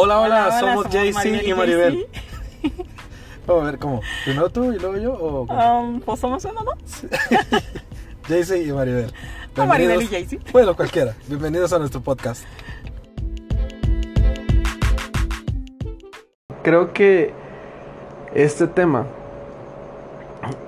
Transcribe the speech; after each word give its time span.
Hola, 0.00 0.20
hola, 0.20 0.60
somos 0.60 0.86
somos 0.92 1.14
Maribel 1.14 1.48
y 1.48 1.54
Maribel. 1.54 2.06
Vamos 3.48 3.62
a 3.64 3.66
ver 3.66 3.78
cómo. 3.80 4.00
Primero 4.24 4.48
tú 4.48 4.72
y 4.72 4.78
luego 4.78 4.96
yo 4.96 5.12
o 5.12 5.44
cómo? 5.44 5.80
Um, 5.80 6.00
pues 6.00 6.20
somos 6.20 6.44
uno, 6.44 6.62
¿no? 6.62 6.72
JC 8.28 8.64
y 8.64 8.70
Maribel. 8.70 9.12
O 9.56 9.66
Maribel 9.66 10.02
y 10.02 10.06
JC. 10.06 10.52
Bueno, 10.52 10.76
cualquiera. 10.76 11.16
Bienvenidos 11.26 11.72
a 11.72 11.80
nuestro 11.80 12.00
podcast. 12.00 12.44
Creo 16.62 16.92
que 16.92 17.34
este 18.36 18.68
tema, 18.68 19.04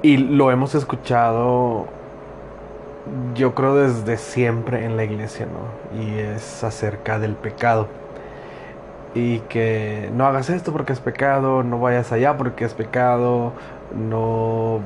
y 0.02 0.16
lo 0.16 0.50
hemos 0.50 0.74
escuchado, 0.74 1.86
yo 3.36 3.54
creo 3.54 3.76
desde 3.76 4.16
siempre 4.16 4.84
en 4.84 4.96
la 4.96 5.04
iglesia, 5.04 5.46
¿no? 5.46 6.02
Y 6.02 6.18
es 6.18 6.64
acerca 6.64 7.20
del 7.20 7.36
pecado. 7.36 7.99
Y 9.14 9.40
que 9.40 10.10
no 10.14 10.24
hagas 10.26 10.50
esto 10.50 10.72
porque 10.72 10.92
es 10.92 11.00
pecado, 11.00 11.62
no 11.62 11.80
vayas 11.80 12.12
allá 12.12 12.36
porque 12.36 12.64
es 12.64 12.74
pecado, 12.74 13.52
no 13.94 14.80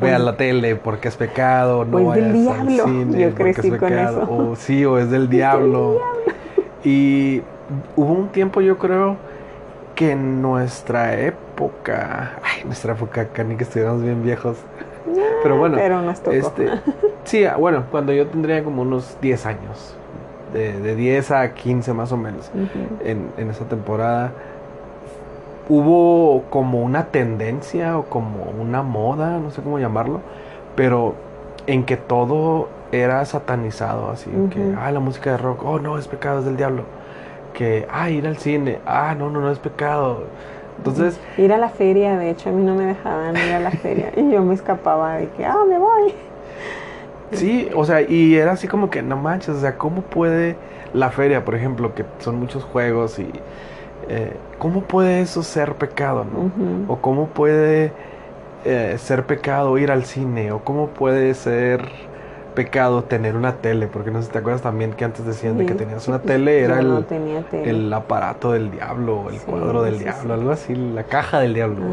veas 0.00 0.20
la 0.20 0.36
tele 0.36 0.76
porque 0.76 1.08
es 1.08 1.16
pecado, 1.16 1.84
no 1.84 1.98
o 1.98 2.14
es 2.14 2.24
del 2.24 2.32
vayas 2.32 2.60
al 2.60 2.66
diablo. 2.66 2.84
cine 2.84 3.18
Yo 3.20 3.30
porque 3.30 3.50
es 3.50 3.60
crecí 3.60 3.70
con 3.76 3.78
pecado, 3.78 4.22
eso. 4.24 4.32
o 4.32 4.56
sí, 4.56 4.84
o 4.84 4.98
es 4.98 5.10
del 5.10 5.28
diablo. 5.28 6.00
Y 6.82 7.42
hubo 7.96 8.12
un 8.12 8.28
tiempo, 8.28 8.60
yo 8.60 8.78
creo, 8.78 9.16
que 9.94 10.12
en 10.12 10.40
nuestra 10.42 11.20
época, 11.20 12.38
ay, 12.42 12.64
nuestra 12.64 12.94
época, 12.94 13.20
acá 13.22 13.44
ni 13.44 13.56
que 13.56 13.64
estuviéramos 13.64 14.02
bien 14.02 14.22
viejos, 14.22 14.56
pero 15.42 15.56
bueno, 15.58 15.76
Pero 15.76 16.02
nos 16.02 16.20
tocó. 16.22 16.32
este, 16.32 16.68
sí, 17.24 17.44
ah, 17.44 17.56
bueno, 17.56 17.84
cuando 17.90 18.12
yo 18.12 18.26
tendría 18.26 18.64
como 18.64 18.82
unos 18.82 19.16
10 19.20 19.46
años, 19.46 19.96
de, 20.52 20.80
de 20.80 20.96
10 20.96 21.30
a 21.30 21.54
15 21.54 21.92
más 21.92 22.12
o 22.12 22.16
menos, 22.16 22.50
en, 23.04 23.28
en 23.36 23.50
esa 23.50 23.64
temporada, 23.64 24.32
hubo 25.68 26.42
como 26.50 26.82
una 26.82 27.06
tendencia 27.06 27.96
o 27.96 28.06
como 28.06 28.44
una 28.60 28.82
moda, 28.82 29.38
no 29.38 29.50
sé 29.50 29.62
cómo 29.62 29.78
llamarlo, 29.78 30.20
pero 30.74 31.14
en 31.66 31.84
que 31.84 31.96
todo 31.96 32.68
era 32.92 33.24
satanizado, 33.24 34.10
así 34.10 34.30
que, 34.50 34.74
ah, 34.76 34.90
la 34.90 35.00
música 35.00 35.30
de 35.30 35.36
rock, 35.36 35.62
oh 35.64 35.78
no, 35.78 35.96
es 35.96 36.08
pecado, 36.08 36.40
es 36.40 36.44
del 36.44 36.56
diablo, 36.56 36.84
que, 37.54 37.86
ah, 37.90 38.10
ir 38.10 38.26
al 38.26 38.36
cine, 38.36 38.78
ah, 38.84 39.14
no, 39.16 39.30
no, 39.30 39.40
no 39.40 39.50
es 39.50 39.58
pecado. 39.58 40.24
Entonces, 40.78 41.20
Ir 41.36 41.52
a 41.52 41.58
la 41.58 41.68
feria, 41.68 42.16
de 42.16 42.30
hecho, 42.30 42.48
a 42.48 42.52
mí 42.52 42.62
no 42.64 42.74
me 42.74 42.86
dejaban 42.86 43.36
ir 43.36 43.52
a 43.52 43.60
la 43.60 43.70
feria. 43.70 44.12
Y 44.16 44.30
yo 44.30 44.42
me 44.42 44.54
escapaba 44.54 45.16
de 45.16 45.28
que, 45.28 45.44
ah, 45.44 45.62
me 45.68 45.78
voy. 45.78 46.14
Sí, 47.32 47.68
o 47.74 47.84
sea, 47.84 48.00
y 48.02 48.34
era 48.36 48.52
así 48.52 48.68
como 48.68 48.90
que 48.90 49.02
no 49.02 49.16
manches, 49.16 49.56
o 49.56 49.60
sea, 49.60 49.78
¿cómo 49.78 50.02
puede 50.02 50.56
la 50.92 51.10
feria, 51.10 51.44
por 51.44 51.54
ejemplo, 51.54 51.94
que 51.94 52.04
son 52.18 52.36
muchos 52.40 52.64
juegos 52.64 53.18
y 53.18 53.30
eh, 54.08 54.36
cómo 54.58 54.82
puede 54.84 55.20
eso 55.20 55.42
ser 55.42 55.76
pecado, 55.76 56.24
no? 56.24 56.50
O 56.86 57.00
cómo 57.00 57.28
puede 57.28 57.92
eh, 58.64 58.96
ser 58.98 59.26
pecado 59.26 59.78
ir 59.78 59.90
al 59.90 60.04
cine, 60.04 60.52
o 60.52 60.64
cómo 60.64 60.88
puede 60.88 61.34
ser 61.34 61.88
pecado 62.54 63.04
tener 63.04 63.36
una 63.36 63.56
tele, 63.58 63.86
porque 63.86 64.10
no 64.10 64.20
sé 64.20 64.26
si 64.26 64.32
te 64.32 64.38
acuerdas 64.38 64.62
también 64.62 64.92
que 64.94 65.04
antes 65.04 65.24
decían 65.24 65.56
de 65.56 65.66
que 65.66 65.74
tenías 65.74 66.08
una 66.08 66.18
pues, 66.18 66.26
tele, 66.34 66.60
era 66.62 66.82
no 66.82 66.98
el, 66.98 67.06
tenía 67.06 67.42
tele. 67.48 67.70
el 67.70 67.92
aparato 67.92 68.52
del 68.52 68.70
diablo, 68.70 69.30
el 69.30 69.38
Sí, 69.38 69.46
cuadro 69.46 69.82
del 69.82 69.96
sí, 69.96 70.04
diablo, 70.04 70.34
algo 70.34 70.50
así, 70.50 70.74
la 70.74 71.04
caja 71.04 71.40
del 71.40 71.54
diablo. 71.54 71.84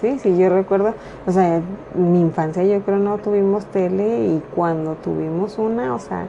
Sí, 0.00 0.18
sí, 0.18 0.36
yo 0.38 0.48
recuerdo, 0.48 0.94
o 1.26 1.32
sea, 1.32 1.56
en 1.56 2.12
mi 2.12 2.20
infancia 2.20 2.64
yo 2.64 2.80
creo 2.80 2.98
no 2.98 3.18
tuvimos 3.18 3.66
tele 3.66 4.26
y 4.26 4.42
cuando 4.54 4.94
tuvimos 4.94 5.58
una, 5.58 5.94
o 5.94 5.98
sea, 5.98 6.26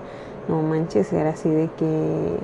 no 0.50 0.62
manches, 0.62 1.14
era 1.14 1.30
así 1.30 1.50
de 1.50 1.70
que, 1.78 2.38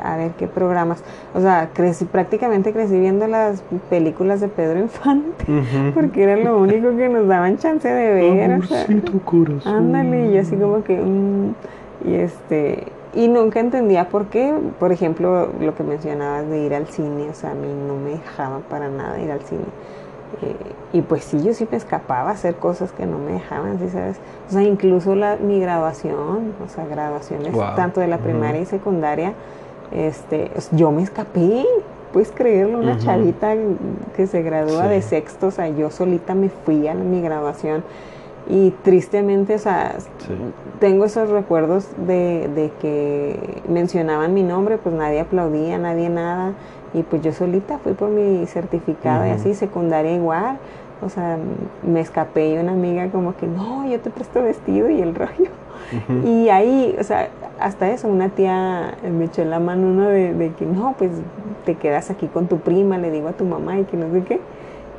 a 0.00 0.16
ver 0.16 0.30
qué 0.32 0.46
programas, 0.46 1.02
o 1.34 1.40
sea, 1.40 1.70
crecí, 1.72 2.04
prácticamente 2.04 2.72
crecí 2.72 2.98
viendo 2.98 3.26
las 3.26 3.62
películas 3.90 4.40
de 4.40 4.46
Pedro 4.48 4.78
Infante, 4.78 5.44
porque 5.94 6.22
era 6.22 6.36
lo 6.36 6.58
único 6.58 6.96
que 6.96 7.08
nos 7.08 7.26
daban 7.26 7.58
chance 7.58 7.88
de 7.88 8.12
ver, 8.12 8.60
o 8.60 8.62
sea, 8.62 8.84
Amorcito 8.84 9.18
corazón. 9.24 9.74
Ándale, 9.74 10.26
y 10.26 10.34
yo 10.34 10.40
así 10.40 10.56
como 10.56 10.84
que, 10.84 10.96
mm, 10.96 11.54
y 12.08 12.14
este, 12.14 12.84
y 13.14 13.26
nunca 13.26 13.58
entendía 13.58 14.08
por 14.08 14.26
qué, 14.26 14.54
por 14.78 14.92
ejemplo, 14.92 15.48
lo 15.60 15.74
que 15.74 15.82
mencionabas 15.82 16.48
de 16.48 16.58
ir 16.60 16.74
al 16.74 16.86
cine, 16.86 17.30
o 17.30 17.34
sea, 17.34 17.50
a 17.50 17.54
mí 17.54 17.66
no 17.66 17.96
me 17.96 18.10
dejaba 18.10 18.60
para 18.60 18.88
nada 18.88 19.20
ir 19.20 19.32
al 19.32 19.40
cine. 19.40 19.64
Eh, 20.42 20.54
y 20.92 21.02
pues 21.02 21.24
sí, 21.24 21.42
yo 21.42 21.52
sí 21.54 21.66
me 21.70 21.76
escapaba 21.76 22.30
a 22.30 22.32
hacer 22.32 22.54
cosas 22.56 22.92
que 22.92 23.06
no 23.06 23.18
me 23.18 23.32
dejaban, 23.32 23.78
¿sí 23.78 23.88
sabes? 23.88 24.16
O 24.48 24.52
sea, 24.52 24.62
incluso 24.62 25.14
la, 25.14 25.36
mi 25.36 25.60
graduación, 25.60 26.54
o 26.64 26.68
sea, 26.68 26.86
graduaciones 26.86 27.52
Wow. 27.52 27.74
tanto 27.76 28.00
de 28.00 28.06
la 28.08 28.18
primaria 28.18 28.60
y 28.60 28.66
secundaria, 28.66 29.32
este, 29.92 30.50
es- 30.56 30.70
yo 30.72 30.90
me 30.90 31.02
escapé, 31.02 31.64
puedes 32.12 32.30
creerlo, 32.30 32.78
una 32.78 32.92
Ujú. 32.92 33.00
chavita 33.04 33.54
que 34.16 34.26
se 34.26 34.42
gradúa 34.42 34.84
Sí. 34.84 34.88
de 34.90 35.02
sexto, 35.02 35.48
o 35.48 35.50
sea, 35.50 35.68
yo 35.68 35.90
solita 35.90 36.34
me 36.34 36.48
fui 36.48 36.86
a 36.88 36.94
mi 36.94 37.20
graduación 37.20 37.84
y 38.50 38.70
tristemente, 38.82 39.54
o 39.56 39.58
sea, 39.58 39.96
Sí. 39.98 40.34
tengo 40.80 41.04
esos 41.04 41.28
recuerdos 41.28 41.86
de, 42.06 42.48
de 42.54 42.70
que 42.80 43.62
mencionaban 43.68 44.32
mi 44.32 44.42
nombre, 44.42 44.78
pues 44.78 44.94
nadie 44.94 45.20
aplaudía, 45.20 45.76
nadie 45.78 46.08
nada, 46.08 46.52
y 46.94 47.02
pues 47.02 47.22
yo 47.22 47.32
solita 47.32 47.78
fui 47.78 47.92
por 47.92 48.08
mi 48.08 48.46
certificado 48.46 49.26
y 49.26 49.30
así, 49.30 49.54
secundaria 49.54 50.14
igual, 50.14 50.58
o 51.02 51.08
sea, 51.08 51.38
me 51.82 52.00
escapé 52.00 52.54
y 52.54 52.58
una 52.58 52.72
amiga 52.72 53.08
como 53.10 53.36
que, 53.36 53.46
no, 53.46 53.88
yo 53.88 54.00
te 54.00 54.10
presto 54.10 54.42
vestido 54.42 54.90
y 54.90 55.00
el 55.00 55.14
rollo. 55.14 55.50
Y 56.24 56.48
ahí, 56.50 56.94
o 56.98 57.04
sea, 57.04 57.28
hasta 57.60 57.90
eso, 57.90 58.08
una 58.08 58.28
tía 58.28 58.94
me 59.10 59.26
echó 59.26 59.42
en 59.42 59.50
la 59.50 59.58
mano 59.58 59.86
uno 59.86 60.08
de, 60.08 60.34
de 60.34 60.52
que 60.52 60.66
no, 60.66 60.94
pues 60.98 61.10
te 61.64 61.76
quedas 61.76 62.10
aquí 62.10 62.26
con 62.26 62.46
tu 62.46 62.58
prima, 62.58 62.98
le 62.98 63.10
digo 63.10 63.28
a 63.28 63.32
tu 63.32 63.44
mamá 63.44 63.78
y 63.78 63.84
que 63.84 63.96
no 63.96 64.10
sé 64.12 64.22
qué. 64.24 64.40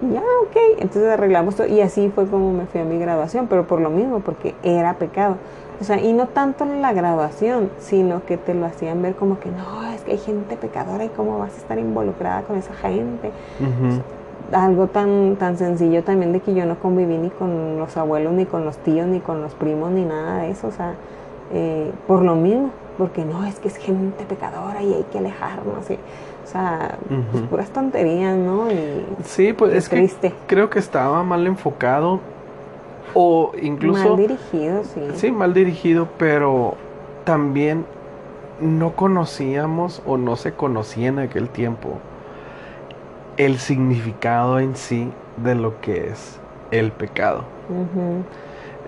Y 0.02 0.14
ya, 0.14 0.22
ok, 0.22 0.56
entonces 0.80 1.12
arreglamos 1.12 1.56
todo. 1.56 1.68
Y 1.68 1.82
así 1.82 2.10
fue 2.14 2.28
como 2.28 2.54
me 2.54 2.66
fui 2.66 2.80
a 2.82 2.86
mi 2.86 2.98
graduación, 2.98 3.48
pero 3.48 3.68
por 3.68 3.82
lo 3.82 3.90
mismo, 3.90 4.20
porque 4.20 4.56
era 4.64 4.94
pecado. 4.94 5.36
O 5.82 5.84
sea, 5.84 6.02
y 6.02 6.14
no 6.14 6.28
tanto 6.28 6.66
la 6.66 6.94
graduación, 6.94 7.70
sino 7.80 8.24
que 8.26 8.38
te 8.38 8.54
lo 8.54 8.66
hacían 8.66 9.02
ver 9.02 9.16
como 9.16 9.40
que 9.40 9.50
no, 9.50 9.79
es 10.00 10.06
que 10.06 10.12
hay 10.14 10.18
gente 10.18 10.56
pecadora 10.56 11.06
y 11.06 11.10
cómo 11.10 11.40
vas 11.40 11.54
a 11.54 11.58
estar 11.58 11.78
involucrada 11.78 12.44
con 12.44 12.58
esa 12.58 12.74
gente 12.74 13.32
algo 14.52 14.88
tan, 14.88 15.36
tan 15.36 15.58
sencillo 15.58 16.04
también 16.04 16.34
de 16.34 16.40
que 16.40 16.54
yo 16.54 16.66
no 16.66 16.80
conviví 16.80 17.18
ni 17.18 17.30
con 17.30 17.78
los 17.78 17.96
abuelos, 17.98 18.34
ni 18.34 18.46
con 18.46 18.66
los 18.66 18.78
tíos, 18.78 19.08
ni 19.08 19.20
con 19.20 19.42
los 19.42 19.54
primos, 19.54 19.92
ni 19.92 20.04
nada 20.06 20.40
de 20.42 20.52
eso, 20.52 20.68
o 20.68 20.72
sea, 20.72 20.96
eh, 21.54 21.92
por 22.08 22.24
lo 22.24 22.36
mismo, 22.36 22.72
porque 22.98 23.26
no, 23.26 23.46
es 23.46 23.60
que 23.60 23.68
es 23.68 23.78
gente 23.78 24.24
pecadora 24.26 24.82
y 24.82 24.94
hay 24.94 25.06
que 25.12 25.20
alejarnos, 25.20 25.90
y, 25.90 25.94
o 25.94 26.48
sea, 26.48 26.98
pues 27.08 27.44
Ujú. 27.44 27.50
puras 27.50 27.70
tonterías, 27.70 28.36
¿no? 28.38 28.72
Y 28.72 29.06
Sí, 29.24 29.54
pues 29.54 29.74
es 29.74 29.90
que 29.90 29.98
triste. 29.98 30.34
creo 30.48 30.70
que 30.70 30.80
estaba 30.80 31.24
mal 31.24 31.46
enfocado 31.46 32.20
o 33.14 33.52
incluso 33.62 34.10
mal 34.10 34.18
dirigido, 34.18 34.84
sí. 34.84 35.02
sí 35.14 35.31
mal 35.31 35.54
dirigido, 35.54 36.08
pero 36.18 36.76
también 37.24 37.86
no 38.62 38.96
conocíamos 38.96 40.02
o 40.06 40.18
no 40.18 40.36
se 40.36 40.53
conocía 40.53 41.08
en 41.09 41.20
aquel 41.20 41.50
tiempo 41.50 42.00
el 43.38 43.58
significado 43.59 44.59
en 44.59 44.75
sí 44.75 45.12
de 45.38 45.56
lo 45.56 45.80
que 45.81 46.08
es 46.09 46.40
el 46.72 46.92
pecado. 46.92 47.46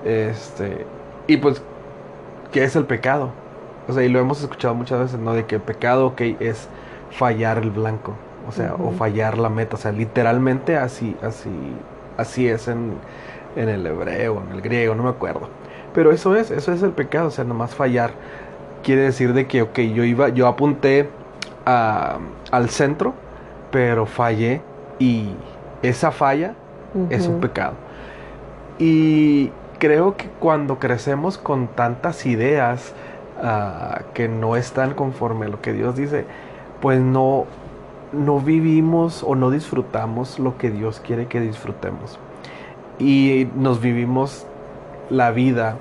Este, 0.03 0.87
y 1.27 1.37
pues 1.37 1.63
¿qué 2.51 2.63
es 2.63 2.75
el 2.75 2.85
pecado? 2.85 3.31
O 3.87 3.93
sea, 3.93 4.03
y 4.03 4.09
lo 4.09 4.19
hemos 4.19 4.41
escuchado 4.41 4.75
muchas 4.75 4.99
veces, 4.99 5.19
¿no? 5.19 5.33
De 5.33 5.45
que 5.45 5.55
el 5.55 5.61
pecado, 5.61 6.07
ok, 6.07 6.21
es 6.39 6.69
fallar 7.09 7.57
el 7.57 7.71
blanco, 7.71 8.15
o 8.47 8.51
sea, 8.51 8.75
o 8.75 8.91
fallar 8.91 9.37
la 9.37 9.49
meta, 9.49 9.75
o 9.75 9.79
sea, 9.79 9.91
literalmente 9.91 10.77
así, 10.77 11.17
así, 11.21 11.49
así 12.17 12.47
es 12.47 12.67
en, 12.67 13.01
en 13.55 13.69
el 13.69 13.85
hebreo, 13.85 14.41
en 14.43 14.51
el 14.51 14.61
griego, 14.61 14.95
no 14.95 15.03
me 15.03 15.09
acuerdo. 15.09 15.49
Pero 15.93 16.11
eso 16.11 16.35
es, 16.35 16.51
eso 16.51 16.71
es 16.73 16.83
el 16.83 16.93
pecado, 16.93 17.27
o 17.27 17.31
sea, 17.31 17.43
nomás 17.43 17.75
fallar. 17.75 18.13
Quiere 18.83 19.03
decir 19.03 19.33
de 19.33 19.47
que, 19.47 19.61
ok, 19.63 19.79
yo 19.79 20.03
iba, 20.03 20.29
yo 20.29 20.47
apunté 20.47 21.09
a- 21.65 22.19
al 22.51 22.69
centro, 22.69 23.13
pero 23.71 24.05
fallé 24.05 24.61
y 24.99 25.29
esa 25.81 26.11
falla 26.11 26.55
es 27.09 27.27
un 27.27 27.35
pecado. 27.39 27.73
Y 28.79 29.51
creo 29.79 30.17
que 30.17 30.29
cuando 30.39 30.79
crecemos 30.79 31.37
con 31.37 31.67
tantas 31.67 32.25
ideas 32.25 32.93
ah, 33.43 34.03
que 34.13 34.27
no 34.27 34.55
están 34.55 34.93
conforme 34.93 35.45
a 35.47 35.49
lo 35.49 35.61
que 35.61 35.73
Dios 35.73 35.95
dice, 35.95 36.25
pues 36.79 36.99
no, 37.01 37.45
no 38.11 38.39
vivimos 38.39 39.23
o 39.23 39.35
no 39.35 39.49
disfrutamos 39.51 40.39
lo 40.39 40.57
que 40.57 40.69
Dios 40.71 40.99
quiere 40.99 41.27
que 41.27 41.39
disfrutemos. 41.41 42.19
Y 42.99 43.47
nos 43.55 43.81
vivimos 43.81 44.45
la 45.09 45.31
vida 45.31 45.77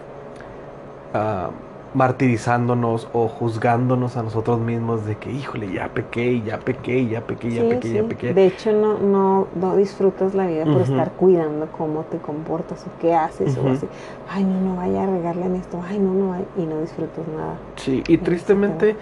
ah, 1.15 1.51
martirizándonos 1.93 3.09
o 3.13 3.27
juzgándonos 3.27 4.17
a 4.17 4.23
nosotros 4.23 4.61
mismos 4.61 5.05
de 5.07 5.17
que, 5.17 5.33
híjole, 5.33 5.73
ya 5.73 5.89
pequé, 5.89 6.41
ya 6.43 6.59
pequé, 6.59 7.09
ya 7.09 7.21
pequé, 7.23 7.51
ya 7.51 7.63
Sí, 7.63 7.69
pequé, 7.69 7.93
ya 7.93 8.03
pequé. 8.05 8.35
De 8.35 8.47
hecho, 8.47 8.73
no, 8.73 8.99
no, 8.99 9.49
no 9.57 9.77
disfrutas 9.77 10.35
la 10.35 10.47
vida 10.47 10.65
por 10.67 10.83
estar 10.83 11.11
cuidando 11.13 11.67
cómo 11.77 12.03
te 12.03 12.19
comportas 12.19 12.87
o 12.87 13.01
qué 13.01 13.15
haces 13.15 13.57
o 13.59 13.69
así. 13.69 13.87
Ay, 14.29 14.45
no, 14.45 14.61
no 14.61 14.77
vaya 14.77 15.03
a 15.03 15.07
regarle 15.07 15.47
en 15.47 15.57
esto. 15.57 15.83
Ay, 15.85 15.99
no, 15.99 16.15
no, 16.15 16.31
vaya", 16.31 16.45
y 16.57 16.63
no 16.63 16.81
disfrutas 16.81 17.27
nada. 17.37 17.55
Sí, 17.75 18.05
y 18.07 18.19
tristemente, 18.19 18.95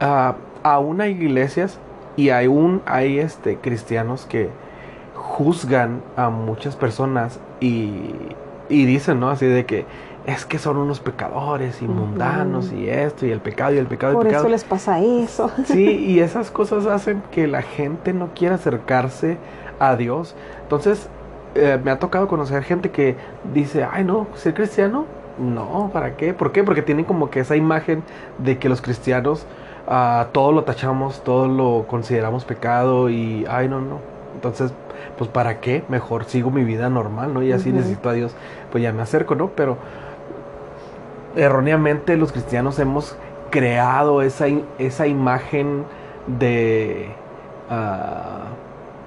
ah, 0.00 0.36
aún 0.62 1.00
hay 1.00 1.12
iglesias 1.12 1.80
y 2.16 2.30
aún 2.30 2.82
hay 2.86 3.18
este, 3.18 3.56
cristianos 3.56 4.26
que 4.26 4.48
juzgan 5.16 6.02
a 6.16 6.30
muchas 6.30 6.76
personas 6.76 7.40
y, 7.58 8.12
y 8.68 8.84
dicen, 8.84 9.18
¿no? 9.18 9.30
Así 9.30 9.46
de 9.46 9.66
que 9.66 9.86
es 10.26 10.46
que 10.46 10.58
son 10.58 10.78
unos 10.78 11.00
pecadores 11.00 11.82
y 11.82 11.86
mundanos 11.86 12.72
y 12.72 12.88
esto 12.88 13.26
y 13.26 13.30
el 13.30 13.40
pecado 13.40 13.74
y 13.74 13.78
el 13.78 13.86
pecado 13.86 14.12
y 14.12 14.16
Por 14.16 14.26
el 14.26 14.30
pecado. 14.30 14.44
eso 14.44 14.50
les 14.50 14.64
pasa 14.64 15.00
eso. 15.00 15.50
Sí, 15.64 15.84
y 15.84 16.20
esas 16.20 16.50
cosas 16.50 16.86
hacen 16.86 17.22
que 17.30 17.46
la 17.46 17.62
gente 17.62 18.12
no 18.12 18.28
quiera 18.34 18.54
acercarse 18.54 19.36
a 19.78 19.96
Dios. 19.96 20.34
Entonces, 20.62 21.08
eh, 21.54 21.78
me 21.82 21.90
ha 21.90 21.98
tocado 21.98 22.26
conocer 22.26 22.62
gente 22.62 22.90
que 22.90 23.16
dice, 23.52 23.84
ay 23.84 24.04
no, 24.04 24.26
ser 24.34 24.54
cristiano, 24.54 25.04
no, 25.38 25.90
¿para 25.92 26.16
qué? 26.16 26.32
¿Por 26.32 26.52
qué? 26.52 26.64
Porque 26.64 26.82
tienen 26.82 27.04
como 27.04 27.28
que 27.28 27.40
esa 27.40 27.56
imagen 27.56 28.02
de 28.38 28.58
que 28.58 28.68
los 28.68 28.80
cristianos 28.80 29.46
ah, 29.86 30.28
todo 30.32 30.52
lo 30.52 30.64
tachamos, 30.64 31.22
todo 31.22 31.48
lo 31.48 31.86
consideramos 31.86 32.44
pecado 32.44 33.10
y, 33.10 33.44
ay 33.48 33.68
no, 33.68 33.80
no. 33.80 33.98
Entonces, 34.34 34.72
pues 35.16 35.30
¿para 35.30 35.60
qué? 35.60 35.84
Mejor 35.88 36.24
sigo 36.24 36.50
mi 36.50 36.64
vida 36.64 36.88
normal, 36.88 37.34
¿no? 37.34 37.42
Y 37.42 37.52
así 37.52 37.72
necesito 37.72 38.08
a 38.08 38.12
Dios, 38.14 38.34
pues 38.72 38.82
ya 38.82 38.92
me 38.92 39.02
acerco, 39.02 39.34
¿no? 39.34 39.50
Pero 39.50 39.78
erróneamente 41.36 42.16
los 42.16 42.32
cristianos 42.32 42.78
hemos 42.78 43.16
creado 43.50 44.22
esa, 44.22 44.46
esa 44.78 45.06
imagen 45.06 45.84
de... 46.26 47.08
ah, 47.70 48.44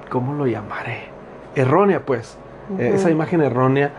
¿Cómo 0.09 0.33
lo 0.33 0.47
llamaré? 0.47 1.09
Errónea, 1.55 2.01
pues. 2.05 2.37
Eh, 2.79 2.91
Esa 2.95 3.09
imagen 3.11 3.41
errónea 3.41 3.91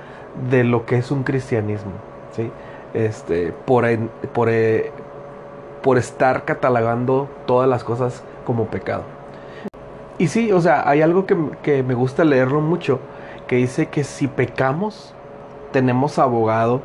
de 0.51 0.65
lo 0.65 0.87
que 0.87 0.97
es 0.97 1.11
un 1.11 1.23
cristianismo, 1.23 1.93
¿sí? 2.33 2.51
Este, 2.95 3.53
por, 3.67 3.85
en- 3.85 4.11
por, 4.33 4.49
eh, 4.51 4.91
por 5.83 5.99
estar 5.99 6.45
catalogando 6.45 7.29
todas 7.47 7.69
las 7.69 7.85
cosas 7.85 8.23
como 8.47 8.67
pecado. 8.67 9.03
Y 10.19 10.29
sí, 10.29 10.51
o 10.53 10.61
sea, 10.61 10.89
hay 10.89 11.03
algo 11.03 11.27
que, 11.27 11.37
que 11.63 11.83
me 11.83 11.95
gusta 11.95 12.25
leerlo 12.25 12.61
mucho, 12.61 13.01
que 13.47 13.57
dice 13.57 13.87
que 13.87 14.05
si 14.05 14.27
pecamos, 14.29 15.15
tenemos 15.73 16.19
abogado 16.19 16.81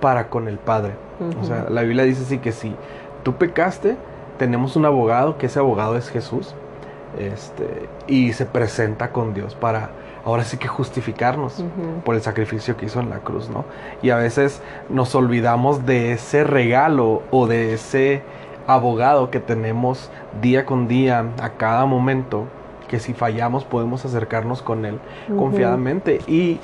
para 0.00 0.28
con 0.28 0.48
el 0.48 0.58
Padre. 0.58 0.94
O 1.40 1.44
sea, 1.44 1.66
la 1.68 1.82
Biblia 1.82 2.04
dice 2.04 2.22
así 2.22 2.38
que 2.38 2.52
si 2.52 2.74
tú 3.22 3.34
pecaste, 3.34 3.96
tenemos 4.38 4.76
un 4.76 4.86
abogado, 4.86 5.36
que 5.36 5.46
ese 5.46 5.58
abogado 5.58 5.96
es 5.96 6.08
Jesús, 6.08 6.54
este, 7.18 7.88
y 8.06 8.32
se 8.32 8.46
presenta 8.46 9.12
con 9.12 9.34
Dios 9.34 9.54
para 9.54 9.90
ahora 10.24 10.44
sí 10.44 10.56
que 10.58 10.68
justificarnos 10.68 11.64
por 12.04 12.14
el 12.14 12.22
sacrificio 12.22 12.76
que 12.76 12.86
hizo 12.86 13.00
en 13.00 13.10
la 13.10 13.18
cruz, 13.18 13.48
¿no? 13.48 13.64
Y 14.02 14.10
a 14.10 14.16
veces 14.16 14.62
nos 14.88 15.14
olvidamos 15.14 15.86
de 15.86 16.12
ese 16.12 16.44
regalo 16.44 17.22
o 17.30 17.46
de 17.46 17.74
ese 17.74 18.22
abogado 18.66 19.30
que 19.30 19.40
tenemos 19.40 20.10
día 20.40 20.66
con 20.66 20.88
día, 20.88 21.24
a 21.40 21.50
cada 21.50 21.86
momento, 21.86 22.46
que 22.88 22.98
si 22.98 23.14
fallamos 23.14 23.64
podemos 23.64 24.04
acercarnos 24.04 24.62
con 24.62 24.84
él 24.84 24.98
confiadamente 25.38 26.20
y 26.26 26.58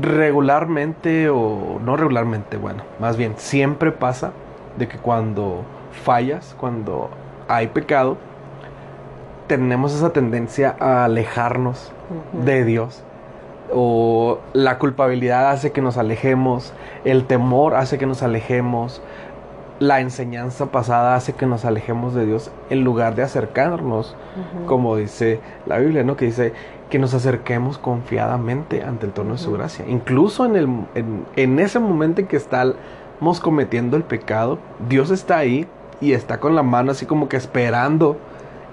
regularmente 0.00 1.28
o 1.28 1.78
no 1.84 1.96
regularmente, 1.96 2.56
bueno, 2.56 2.82
más 2.98 3.16
bien 3.16 3.34
siempre 3.36 3.92
pasa 3.92 4.32
de 4.78 4.88
que 4.88 4.98
cuando 4.98 5.62
fallas, 6.04 6.56
cuando 6.58 7.10
hay 7.48 7.68
pecado, 7.68 8.16
tenemos 9.46 9.94
esa 9.94 10.10
tendencia 10.10 10.74
a 10.80 11.04
alejarnos 11.04 11.92
de 12.32 12.64
Dios. 12.64 13.04
O 13.74 14.38
la 14.52 14.78
culpabilidad 14.78 15.50
hace 15.50 15.72
que 15.72 15.80
nos 15.80 15.96
alejemos, 15.96 16.74
el 17.04 17.26
temor 17.26 17.74
hace 17.74 17.98
que 17.98 18.06
nos 18.06 18.22
alejemos, 18.22 19.02
la 19.78 20.00
enseñanza 20.00 20.66
pasada 20.66 21.14
hace 21.16 21.32
que 21.32 21.46
nos 21.46 21.64
alejemos 21.64 22.14
de 22.14 22.26
Dios 22.26 22.52
en 22.70 22.84
lugar 22.84 23.14
de 23.14 23.22
acercarnos, 23.22 24.14
como 24.66 24.96
dice 24.96 25.40
la 25.66 25.78
Biblia, 25.78 26.04
¿no? 26.04 26.16
Que 26.16 26.26
dice 26.26 26.52
que 26.92 26.98
nos 26.98 27.14
acerquemos 27.14 27.78
confiadamente 27.78 28.82
ante 28.82 29.06
el 29.06 29.14
trono 29.14 29.32
de 29.32 29.38
su 29.38 29.50
gracia. 29.50 29.86
Incluso 29.88 30.44
en, 30.44 30.56
el, 30.56 30.68
en, 30.94 31.24
en 31.36 31.58
ese 31.58 31.78
momento 31.78 32.20
en 32.20 32.26
que 32.26 32.36
estamos 32.36 33.40
cometiendo 33.40 33.96
el 33.96 34.02
pecado, 34.02 34.58
Dios 34.90 35.10
está 35.10 35.38
ahí 35.38 35.66
y 36.02 36.12
está 36.12 36.38
con 36.38 36.54
la 36.54 36.62
mano 36.62 36.90
así 36.90 37.06
como 37.06 37.30
que 37.30 37.38
esperando, 37.38 38.18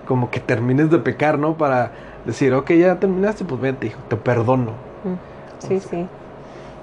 como 0.06 0.30
que 0.30 0.42
termines 0.42 0.92
de 0.92 1.00
pecar, 1.00 1.39
¿no? 1.39 1.54
Para 1.54 1.94
decir, 2.25 2.54
ok, 2.54 2.71
ya 2.71 3.00
terminaste, 3.00 3.45
pues 3.45 3.62
vente, 3.62 3.88
hijo, 3.88 4.01
te 4.10 4.18
perdono. 4.18 4.74
Sí, 5.60 5.80
sí. 5.80 6.06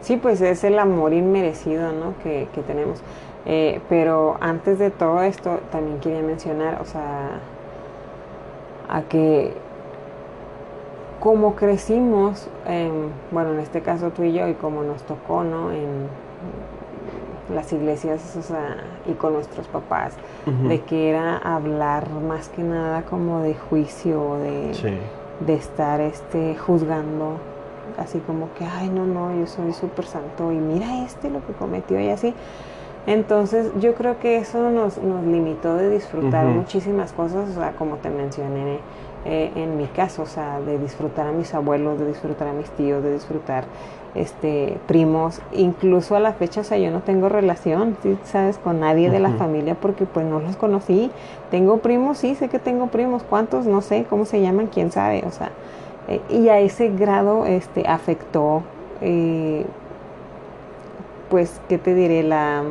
Sí, 0.01 0.17
pues 0.17 0.41
es 0.41 0.65
el 0.65 0.79
amor 0.79 1.13
inmerecido, 1.13 1.93
¿no? 1.93 2.15
Que, 2.23 2.49
que 2.55 2.63
tenemos. 2.63 3.03
Eh, 3.45 3.83
pero 3.91 4.39
antes 4.41 4.79
de 4.79 4.91
todo 4.91 5.21
esto, 5.21 5.61
también 5.71 6.01
quería 6.01 6.23
mencionar, 6.23 6.81
o 6.81 6.87
sea, 6.87 7.29
a 8.89 9.03
que 9.03 9.66
como 11.21 11.55
crecimos, 11.55 12.49
em, 12.67 13.09
bueno, 13.31 13.53
en 13.53 13.61
este 13.61 13.81
caso 13.83 14.11
tú 14.11 14.23
y 14.23 14.33
yo, 14.33 14.49
y 14.49 14.55
como 14.55 14.83
nos 14.83 15.03
tocó, 15.03 15.43
¿no? 15.45 15.73
En 15.73 16.09
las 17.55 17.73
iglesias, 17.73 18.37
o 18.37 18.43
sea, 18.43 18.77
y 19.07 19.13
con 19.13 19.33
nuestros 19.35 19.67
papás, 19.69 20.15
de 20.69 20.81
que 20.81 21.11
era 21.11 21.37
hablar 21.39 22.11
más 22.11 22.49
que 22.49 22.63
nada 22.63 23.03
como 23.03 23.41
de 23.41 23.55
juicio, 23.55 24.37
de 24.37 24.75
Sí. 24.75 24.99
de 25.47 25.55
estar 25.55 26.01
este 26.01 26.57
juzgando 26.57 27.37
así 27.99 28.19
como 28.21 28.49
que 28.55 28.65
ay 28.65 28.89
no 28.89 29.05
no 29.07 29.35
yo 29.39 29.47
soy 29.47 29.73
súper 29.75 30.07
santo 30.07 30.51
y 30.51 30.57
mira 30.57 31.05
este 31.05 31.29
lo 31.31 31.47
que 31.47 31.53
cometió 31.53 32.01
y 32.01 32.09
así 32.09 32.35
entonces 33.07 33.71
yo 33.79 33.95
creo 33.95 34.19
que 34.19 34.39
eso 34.39 34.71
nos, 34.71 34.97
nos 34.99 35.25
limitó 35.25 35.75
de 35.77 35.91
disfrutar 35.91 36.47
muchísimas 36.47 37.13
cosas 37.13 37.51
o 37.51 37.53
sea 37.61 37.73
como 37.73 37.97
te 37.97 38.09
mencioné 38.11 38.81
eh, 39.27 39.53
en 39.57 39.77
mi 39.77 39.87
caso 39.87 40.23
o 40.23 40.27
sea 40.27 40.61
de 40.61 40.79
disfrutar 40.79 41.27
a 41.27 41.33
mis 41.33 41.53
abuelos 41.55 41.99
de 41.99 42.07
disfrutar 42.07 42.49
a 42.49 42.53
mis 42.53 42.71
tíos 42.71 43.03
de 43.03 43.13
disfrutar 43.13 43.65
este 44.15 44.79
primos 44.87 45.43
incluso 45.53 46.17
a 46.17 46.21
la 46.21 46.33
fecha 46.33 46.63
o 46.63 46.65
sea 46.65 46.79
yo 46.79 46.91
no 46.91 47.01
tengo 47.01 47.29
relación 47.29 47.97
¿sí? 48.03 48.17
sabes 48.25 48.57
con 48.57 48.81
nadie 48.81 49.11
de 49.11 49.21
la 49.21 49.31
familia 49.33 49.75
porque 49.75 50.07
pues 50.07 50.25
no 50.25 50.41
los 50.41 50.57
conocí 50.57 51.11
tengo 51.51 51.79
primos, 51.79 52.19
sí, 52.19 52.35
sé 52.35 52.49
que 52.49 52.59
tengo 52.59 52.89
primos, 52.89 53.23
¿cuántos? 53.23 53.67
No 53.67 53.81
sé, 53.81 54.05
¿cómo 54.09 54.25
se 54.25 54.41
llaman? 54.41 54.67
¿Quién 54.67 54.91
sabe? 54.91 55.23
O 55.27 55.31
sea, 55.31 55.51
eh, 56.09 56.21
y 56.29 56.49
a 56.49 56.59
ese 56.59 56.89
grado 56.89 57.47
este, 57.47 57.87
afectó, 57.87 58.63
eh, 59.01 59.65
pues, 61.31 61.61
¿qué 61.69 61.79
te 61.79 61.95
diré? 61.95 62.23
La 62.23 62.63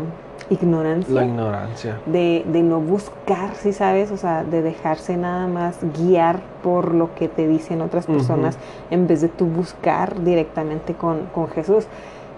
ignorancia 0.49 1.13
La 1.13 1.25
ignorancia. 1.25 1.99
de, 2.05 2.43
de 2.47 2.61
no 2.61 2.79
buscar, 2.79 3.55
¿sí 3.55 3.73
sabes? 3.73 4.11
O 4.11 4.17
sea, 4.17 4.43
de 4.43 4.61
dejarse 4.61 5.17
nada 5.17 5.47
más 5.47 5.77
guiar 5.97 6.39
por 6.61 6.93
lo 6.93 7.15
que 7.15 7.27
te 7.27 7.47
dicen 7.47 7.81
otras 7.81 8.05
personas 8.05 8.57
en 8.91 9.07
vez 9.07 9.21
de 9.21 9.29
tú 9.29 9.45
buscar 9.45 10.23
directamente 10.23 10.93
con, 10.93 11.25
con 11.33 11.47
Jesús. 11.49 11.87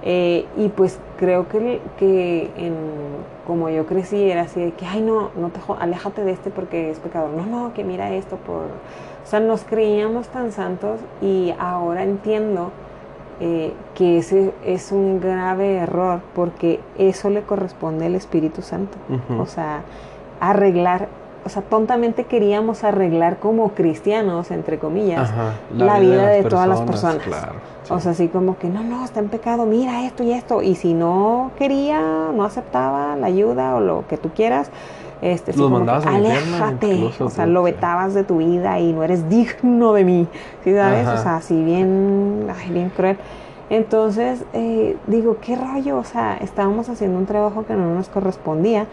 Eh, 0.03 0.45
y 0.55 0.69
pues 0.69 0.99
creo 1.17 1.47
que, 1.49 1.81
que 1.97 2.51
en, 2.55 2.75
como 3.45 3.69
yo 3.69 3.85
crecí 3.87 4.29
era 4.29 4.43
así 4.43 4.61
de 4.61 4.71
que, 4.71 4.85
ay 4.85 5.01
no, 5.01 5.31
no 5.35 5.49
te, 5.49 5.59
aléjate 5.79 6.23
de 6.23 6.31
este 6.31 6.49
porque 6.49 6.91
es 6.91 6.99
pecador. 6.99 7.31
No, 7.31 7.45
no, 7.45 7.73
que 7.73 7.83
mira 7.83 8.13
esto 8.13 8.37
por... 8.37 8.65
O 8.65 9.29
sea, 9.29 9.39
nos 9.41 9.63
creíamos 9.63 10.27
tan 10.29 10.51
santos 10.53 10.99
y 11.21 11.53
ahora 11.59 12.03
entiendo 12.03 12.71
eh, 13.39 13.73
que 13.93 14.17
ese 14.17 14.51
es 14.65 14.91
un 14.91 15.19
grave 15.19 15.75
error 15.75 16.21
porque 16.33 16.79
eso 16.97 17.29
le 17.29 17.43
corresponde 17.43 18.07
al 18.07 18.15
Espíritu 18.15 18.61
Santo. 18.61 18.97
O 19.37 19.45
sea, 19.45 19.81
arreglar, 20.39 21.07
o 21.45 21.49
sea, 21.49 21.61
tontamente 21.61 22.23
queríamos 22.23 22.83
arreglar 22.83 23.37
como 23.37 23.69
cristianos, 23.73 24.49
entre 24.49 24.79
comillas, 24.79 25.29
Ajá, 25.29 25.53
la 25.75 25.99
vida 25.99 26.27
de 26.27 26.43
todas 26.45 26.67
las 26.67 26.81
personas. 26.81 27.23
Claro. 27.23 27.53
sí. 27.83 27.93
o 27.93 27.99
sea, 27.99 28.13
así 28.13 28.27
como 28.27 28.57
que 28.57 28.69
no, 28.69 28.83
no, 28.83 29.05
está 29.05 29.19
en 29.19 29.29
pecado, 29.29 29.65
mira 29.67 30.03
esto 30.05 30.23
y 30.23 30.31
esto. 30.31 30.63
Y 30.63 30.73
si 30.73 30.95
no 30.95 31.51
quería, 31.57 32.01
no 32.33 32.43
aceptaba 32.43 33.15
la 33.15 33.27
ayuda 33.27 33.75
o 33.75 33.79
lo 33.79 34.07
que 34.07 34.17
tú 34.17 34.29
quieras, 34.35 34.71
este, 35.21 35.55
Los 35.55 35.71
mandabas 35.71 36.05
que, 36.05 36.11
infierno, 36.11 36.55
aléjate. 36.55 37.23
O 37.23 37.29
sea, 37.29 37.45
lo 37.45 37.63
vetabas 37.63 38.13
de 38.13 38.23
tu 38.23 38.37
vida 38.37 38.79
y 38.79 38.93
no 38.93 39.03
eres 39.03 39.29
digno 39.29 39.93
de 39.93 40.03
mí. 40.03 40.27
¿Sí 40.63 40.73
sabes? 40.73 41.07
Ajá. 41.07 41.19
O 41.19 41.23
sea, 41.23 41.35
así 41.37 41.63
bien, 41.63 42.47
ay, 42.55 42.71
bien 42.71 42.89
cruel. 42.89 43.17
Entonces, 43.69 44.45
eh, 44.53 44.95
digo, 45.07 45.37
¿qué 45.41 45.55
rollo? 45.55 45.97
O 45.97 46.03
sea, 46.03 46.37
estábamos 46.37 46.87
haciendo 46.89 47.17
un 47.17 47.25
trabajo 47.25 47.65
que 47.65 47.73
no 47.73 47.93
nos 47.93 48.07
correspondía, 48.07 48.85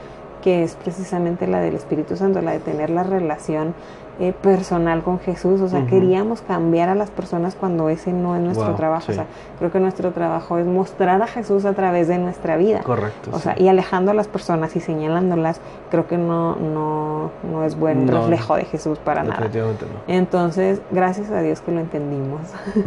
que 0.42 0.64
es 0.64 0.74
precisamente 0.74 1.46
la 1.46 1.60
del 1.60 1.76
Espíritu 1.76 2.16
Santo, 2.16 2.42
la 2.42 2.52
de 2.52 2.58
tener 2.58 2.90
la 2.90 3.04
relación 3.04 3.74
eh, 4.20 4.32
personal 4.32 5.02
con 5.02 5.18
Jesús. 5.18 5.60
O 5.60 5.68
sea, 5.68 5.86
queríamos 5.86 6.40
cambiar 6.40 6.88
a 6.88 6.94
las 6.94 7.10
personas 7.10 7.56
cuando 7.58 7.88
ese 7.88 8.12
no 8.12 8.36
es 8.36 8.42
nuestro 8.42 8.68
Wow, 8.68 8.76
trabajo. 8.76 9.06
sí. 9.06 9.12
O 9.12 9.14
sea, 9.14 9.26
creo 9.58 9.72
que 9.72 9.80
nuestro 9.80 10.12
trabajo 10.12 10.58
es 10.58 10.66
mostrar 10.66 11.20
a 11.20 11.26
Jesús 11.26 11.64
a 11.64 11.72
través 11.72 12.06
de 12.08 12.18
nuestra 12.18 12.56
vida. 12.56 12.82
Correcto. 12.82 13.30
O 13.32 13.36
sí. 13.38 13.42
sea, 13.42 13.54
y 13.60 13.68
alejando 13.68 14.12
a 14.12 14.14
las 14.14 14.28
personas 14.28 14.76
y 14.76 14.80
señalándolas, 14.80 15.60
creo 15.90 16.06
que 16.06 16.16
no, 16.16 16.54
no, 16.56 17.30
no 17.50 17.64
es 17.64 17.76
buen 17.78 18.06
No, 18.06 18.12
reflejo 18.20 18.54
de 18.56 18.64
Jesús 18.66 18.98
para 18.98 19.24
nada. 19.24 19.48
No. 19.48 19.94
Entonces, 20.06 20.80
gracias 20.92 21.30
a 21.30 21.40
Dios 21.40 21.60
que 21.60 21.72
lo 21.72 21.80
entendimos. 21.80 22.40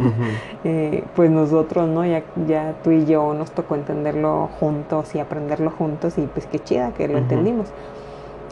Eh, 0.64 1.04
pues 1.14 1.30
nosotros, 1.30 1.88
¿no? 1.88 2.04
Ya, 2.04 2.22
ya 2.46 2.74
tú 2.82 2.90
y 2.90 3.04
yo 3.06 3.32
nos 3.34 3.50
tocó 3.52 3.74
entenderlo 3.76 4.48
juntos 4.58 5.14
y 5.14 5.20
aprenderlo 5.20 5.70
juntos 5.70 6.18
y 6.18 6.22
pues 6.22 6.46
qué 6.46 6.58
chida 6.58 6.90
que 6.92 7.06
lo 7.08 7.16
entendimos. 7.18 7.68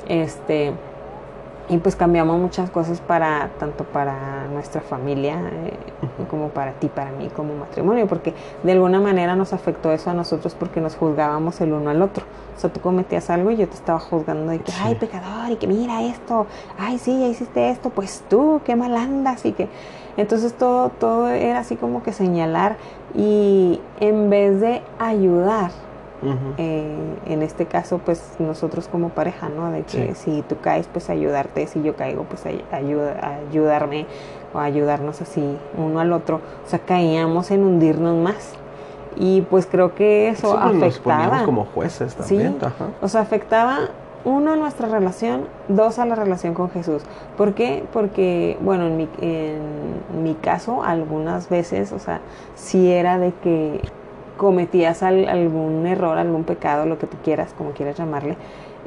Este, 0.08 0.72
y 1.68 1.78
pues 1.78 1.96
cambiamos 1.96 2.38
muchas 2.38 2.70
cosas 2.70 3.00
para 3.00 3.50
tanto 3.58 3.84
para 3.84 4.46
nuestra 4.52 4.80
familia 4.80 5.40
eh, 5.52 5.72
como 6.30 6.50
para 6.50 6.72
ti, 6.72 6.88
para 6.88 7.10
mí 7.10 7.28
como 7.34 7.56
matrimonio, 7.56 8.06
porque 8.06 8.34
de 8.62 8.72
alguna 8.72 9.00
manera 9.00 9.34
nos 9.34 9.52
afectó 9.52 9.92
eso 9.92 10.10
a 10.10 10.14
nosotros 10.14 10.54
porque 10.54 10.80
nos 10.80 10.96
juzgábamos 10.96 11.60
el 11.60 11.72
uno 11.72 11.90
al 11.90 12.02
otro. 12.02 12.24
O 12.56 12.60
sea, 12.60 12.72
tú 12.72 12.80
cometías 12.80 13.28
algo 13.30 13.50
y 13.50 13.56
yo 13.56 13.68
te 13.68 13.74
estaba 13.74 13.98
juzgando 13.98 14.50
de 14.50 14.60
que, 14.60 14.72
ay, 14.80 14.94
pecador, 14.94 15.50
y 15.50 15.56
que 15.56 15.66
mira 15.66 16.02
esto, 16.02 16.46
ay, 16.78 16.98
sí, 16.98 17.18
ya 17.20 17.26
hiciste 17.26 17.68
esto, 17.68 17.90
pues 17.90 18.24
tú, 18.30 18.60
qué 18.64 18.76
mal 18.76 18.96
andas, 18.96 19.44
y 19.44 19.52
que... 19.52 19.68
Entonces 20.16 20.54
todo, 20.54 20.88
todo 20.88 21.28
era 21.28 21.58
así 21.58 21.76
como 21.76 22.02
que 22.02 22.10
señalar 22.14 22.78
y 23.14 23.80
en 24.00 24.30
vez 24.30 24.62
de 24.62 24.82
ayudar, 24.98 25.70
eh, 26.56 26.96
en 27.26 27.42
este 27.42 27.66
caso, 27.66 27.98
pues 27.98 28.34
nosotros 28.38 28.88
como 28.88 29.10
pareja, 29.10 29.48
¿no? 29.48 29.70
De 29.70 29.82
que 29.82 30.14
si 30.14 30.42
tú 30.42 30.56
caes, 30.60 30.88
pues 30.90 31.10
ayudarte, 31.10 31.66
si 31.66 31.82
yo 31.82 31.94
caigo, 31.94 32.24
pues 32.24 32.44
ayuda, 32.72 33.38
ayudarme 33.48 34.06
o 34.54 34.58
ayudarnos 34.58 35.20
así 35.20 35.58
uno 35.76 36.00
al 36.00 36.12
otro. 36.12 36.40
O 36.64 36.68
sea, 36.68 36.78
caíamos 36.78 37.50
en 37.50 37.64
hundirnos 37.64 38.16
más. 38.16 38.54
Y 39.18 39.42
pues 39.42 39.66
creo 39.66 39.94
que 39.94 40.28
eso 40.28 40.58
afectaba. 40.58 41.44
como 41.44 41.64
jueces 41.64 42.14
también. 42.14 42.58
Sí, 42.60 42.66
o 43.00 43.08
sea, 43.08 43.22
afectaba 43.22 43.88
uno 44.26 44.52
a 44.52 44.56
nuestra 44.56 44.88
relación, 44.88 45.46
dos 45.68 45.98
a 45.98 46.04
la 46.04 46.16
relación 46.16 46.52
con 46.52 46.68
Jesús. 46.70 47.02
¿Por 47.36 47.54
qué? 47.54 47.84
Porque, 47.92 48.58
bueno, 48.60 48.88
en 48.88 48.96
mi, 48.96 49.08
en 49.20 50.22
mi 50.22 50.34
caso, 50.34 50.82
algunas 50.82 51.48
veces, 51.48 51.92
o 51.92 51.98
sea, 51.98 52.20
si 52.56 52.90
era 52.90 53.18
de 53.18 53.32
que 53.42 53.80
cometías 54.36 55.02
algún 55.02 55.86
error, 55.86 56.18
algún 56.18 56.44
pecado, 56.44 56.86
lo 56.86 56.98
que 56.98 57.06
tú 57.06 57.16
quieras, 57.22 57.54
como 57.56 57.70
quieras 57.70 57.96
llamarle, 57.96 58.36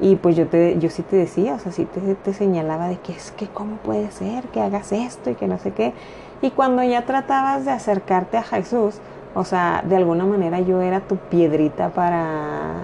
y 0.02 0.16
pues 0.16 0.36
yo, 0.36 0.48
te, 0.48 0.80
yo 0.80 0.90
sí 0.90 1.02
te 1.02 1.18
decía, 1.18 1.56
o 1.56 1.60
sea, 1.60 1.72
sí 1.72 1.86
te, 1.86 2.00
te 2.16 2.34
señalaba 2.34 2.88
de 2.88 2.98
que 2.98 3.12
es 3.12 3.32
que 3.32 3.48
cómo 3.48 3.76
puede 3.78 4.12
ser 4.12 4.46
que 4.46 4.62
hagas 4.62 4.92
esto 4.92 5.30
y 5.30 5.36
que 5.36 5.48
no 5.48 5.58
sé 5.58 5.72
qué. 5.72 5.94
Y 6.42 6.52
cuando 6.52 6.84
ya 6.84 7.06
tratabas 7.06 7.66
de 7.66 7.72
acercarte 7.72 8.38
a 8.38 8.44
Jesús, 8.44 8.96
o 9.36 9.44
sea, 9.44 9.84
de 9.86 9.98
alguna 9.98 10.26
manera 10.26 10.62
yo 10.62 10.82
era 10.82 11.02
tu 11.02 11.18
piedrita 11.18 11.90
para, 11.90 12.84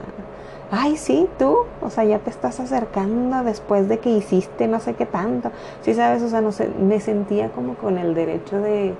ay, 0.72 0.98
sí, 0.98 1.30
tú, 1.40 1.60
o 1.82 1.90
sea, 1.90 2.04
ya 2.04 2.20
te 2.20 2.30
estás 2.30 2.60
acercando 2.60 3.44
después 3.44 3.88
de 3.88 4.00
que 4.00 4.10
hiciste 4.10 4.68
no 4.68 4.82
sé 4.82 4.94
qué 4.96 5.06
tanto. 5.06 5.52
Sí, 5.82 5.94
sabes, 5.94 6.22
o 6.22 6.28
sea, 6.28 6.42
no 6.42 6.52
sé, 6.52 6.70
me 6.80 7.00
sentía 7.00 7.50
como 7.50 7.76
con 7.76 7.98
el 7.98 8.14
derecho 8.14 8.60
de, 8.60 8.94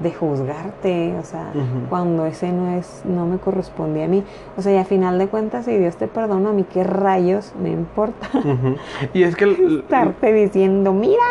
de 0.00 0.12
juzgarte, 0.12 1.16
o 1.18 1.24
sea, 1.24 1.52
cuando 1.88 2.26
ese 2.26 2.52
no 2.52 2.76
es, 2.76 3.02
no 3.04 3.26
me 3.26 3.38
corresponde 3.38 4.04
a 4.04 4.08
mí. 4.08 4.24
O 4.56 4.62
sea, 4.62 4.72
y 4.72 4.76
a 4.76 4.84
final 4.84 5.18
de 5.18 5.28
cuentas, 5.28 5.64
si 5.64 5.76
Dios 5.76 5.96
te 5.96 6.06
perdona, 6.06 6.50
a 6.50 6.52
mí 6.52 6.64
qué 6.64 6.84
rayos 6.84 7.54
me 7.60 7.70
importa. 7.70 8.28
Y 9.14 9.22
es 9.22 9.36
que... 9.36 9.44
Estarte 9.80 10.32
diciendo, 10.32 10.92
mira, 10.92 11.22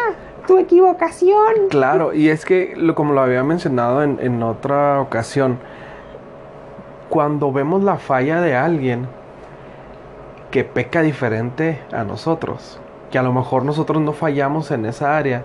tu 0.47 0.57
equivocación. 0.57 1.69
Claro, 1.69 2.13
y 2.13 2.29
es 2.29 2.45
que, 2.45 2.73
lo, 2.75 2.95
como 2.95 3.13
lo 3.13 3.21
había 3.21 3.43
mencionado 3.43 4.01
en, 4.03 4.17
en 4.19 4.41
otra 4.41 4.99
ocasión, 5.01 5.59
cuando 7.09 7.51
vemos 7.51 7.83
la 7.83 7.97
falla 7.97 8.41
de 8.41 8.55
alguien 8.55 9.07
que 10.49 10.63
peca 10.63 11.01
diferente 11.01 11.81
a 11.91 12.03
nosotros, 12.03 12.79
que 13.11 13.19
a 13.19 13.23
lo 13.23 13.31
mejor 13.31 13.63
nosotros 13.63 14.01
no 14.01 14.13
fallamos 14.13 14.71
en 14.71 14.85
esa 14.85 15.17
área, 15.17 15.43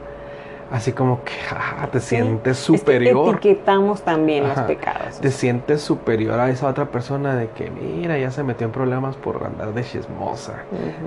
así 0.70 0.92
como 0.92 1.22
que 1.24 1.32
ah, 1.50 1.88
te 1.90 2.00
sientes 2.00 2.58
superior. 2.58 3.34
etiquetamos 3.34 4.02
también 4.02 4.48
los 4.48 4.58
pecados. 4.60 5.20
Te 5.20 5.30
sientes 5.30 5.82
superior 5.82 6.38
a 6.38 6.50
esa 6.50 6.68
otra 6.68 6.86
persona 6.86 7.34
de 7.34 7.48
que, 7.50 7.70
mira, 7.70 8.18
ya 8.18 8.30
se 8.30 8.42
metió 8.42 8.66
en 8.66 8.72
problemas 8.72 9.16
por 9.16 9.44
andar 9.44 9.74
de 9.74 9.82
chismosa. 9.82 10.62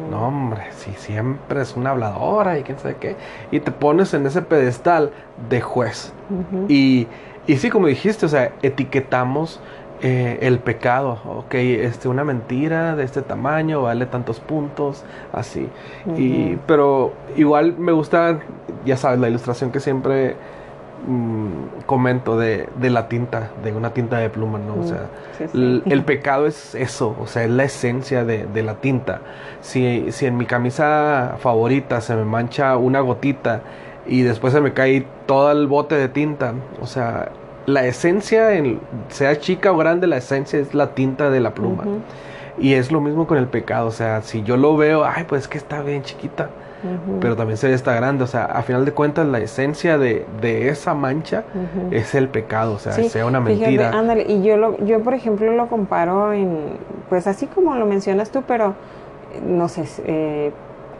No, 0.09 0.27
hombre, 0.27 0.63
si 0.71 0.91
siempre 0.93 1.61
es 1.61 1.75
una 1.75 1.91
habladora 1.91 2.59
y 2.59 2.63
quién 2.63 2.79
sabe 2.79 2.95
qué. 2.99 3.15
Y 3.51 3.59
te 3.59 3.71
pones 3.71 4.13
en 4.13 4.25
ese 4.25 4.41
pedestal 4.41 5.11
de 5.49 5.61
juez. 5.61 6.13
y, 6.67 7.07
y 7.47 7.57
sí, 7.57 7.69
como 7.69 7.87
dijiste, 7.87 8.25
o 8.25 8.29
sea, 8.29 8.51
etiquetamos 8.61 9.59
eh, 10.05 10.39
el 10.41 10.59
pecado, 10.59 11.17
ok, 11.25 11.53
este, 11.53 12.09
una 12.09 12.25
mentira 12.25 12.93
de 12.97 13.05
este 13.05 13.21
tamaño 13.21 13.83
vale 13.83 14.05
tantos 14.05 14.41
puntos, 14.41 15.05
así. 15.31 15.69
y, 16.17 16.57
pero 16.67 17.13
igual 17.37 17.77
me 17.77 17.93
gusta, 17.93 18.39
ya 18.83 18.97
sabes, 18.97 19.21
la 19.21 19.29
ilustración 19.29 19.71
que 19.71 19.79
siempre 19.79 20.35
mm, 21.07 21.85
comento 21.85 22.37
de, 22.37 22.67
de, 22.75 22.89
la 22.89 23.07
tinta, 23.07 23.51
de 23.63 23.71
una 23.71 23.93
tinta 23.93 24.17
de 24.17 24.29
pluma, 24.29 24.59
¿no? 24.59 24.75
O 24.81 24.83
sea, 24.83 25.07
El, 25.53 26.03
pecado 26.05 26.47
es 26.47 26.75
eso, 26.75 27.15
o 27.17 27.25
sea, 27.25 27.45
es 27.45 27.51
la 27.51 27.63
esencia 27.63 28.25
de, 28.25 28.45
de 28.45 28.61
la 28.61 28.81
tinta. 28.81 29.21
Si, 29.61 30.11
si 30.11 30.25
en 30.25 30.35
mi 30.35 30.45
camisa 30.45 31.37
favorita 31.39 32.01
se 32.01 32.13
me 32.17 32.25
mancha 32.25 32.75
una 32.75 32.99
gotita 32.99 33.61
y 34.05 34.23
después 34.23 34.51
se 34.51 34.59
me 34.59 34.73
cae 34.73 35.07
todo 35.27 35.49
el 35.53 35.67
bote 35.67 35.95
de 35.95 36.09
tinta, 36.09 36.55
o 36.81 36.87
sea, 36.87 37.29
la 37.65 37.85
esencia, 37.85 38.49
sea 39.09 39.39
chica 39.39 39.71
o 39.71 39.77
grande, 39.77 40.07
la 40.07 40.17
esencia 40.17 40.59
es 40.59 40.73
la 40.73 40.93
tinta 40.93 41.29
de 41.29 41.39
la 41.39 41.53
pluma. 41.53 41.83
Y 42.59 42.73
es 42.73 42.91
lo 42.91 43.01
mismo 43.01 43.25
con 43.25 43.37
el 43.37 43.47
pecado, 43.47 43.87
o 43.87 43.91
sea, 43.91 44.21
si 44.21 44.43
yo 44.43 44.57
lo 44.57 44.77
veo, 44.77 45.05
ay, 45.05 45.25
pues 45.27 45.43
es 45.43 45.47
que 45.47 45.57
está 45.57 45.81
bien 45.81 46.03
chiquita, 46.03 46.49
pero 47.19 47.35
también 47.35 47.57
se 47.57 47.67
ve 47.67 47.73
está 47.73 47.95
grande, 47.95 48.23
o 48.23 48.27
sea, 48.27 48.45
a 48.45 48.61
final 48.61 48.85
de 48.85 48.91
cuentas 48.91 49.25
la 49.25 49.39
esencia 49.39 49.97
de, 49.97 50.25
esa 50.69 50.93
mancha 50.93 51.45
es 51.89 52.13
el 52.13 52.27
pecado, 52.27 52.73
o 52.73 52.79
sea, 52.79 52.93
sea 52.93 53.25
una 53.25 53.39
mentira. 53.39 53.89
ándale, 53.89 54.25
y 54.27 54.43
yo, 54.43 54.57
lo, 54.57 54.77
yo 54.85 55.01
por 55.01 55.15
ejemplo 55.15 55.51
lo 55.53 55.67
comparo 55.67 56.31
en, 56.31 56.77
pues 57.09 57.25
así 57.25 57.47
como 57.47 57.75
lo 57.75 57.87
mencionas 57.87 58.29
tú, 58.29 58.43
pero 58.47 58.75
no 59.47 59.67
sé, 59.67 59.85
eh, 60.05 60.51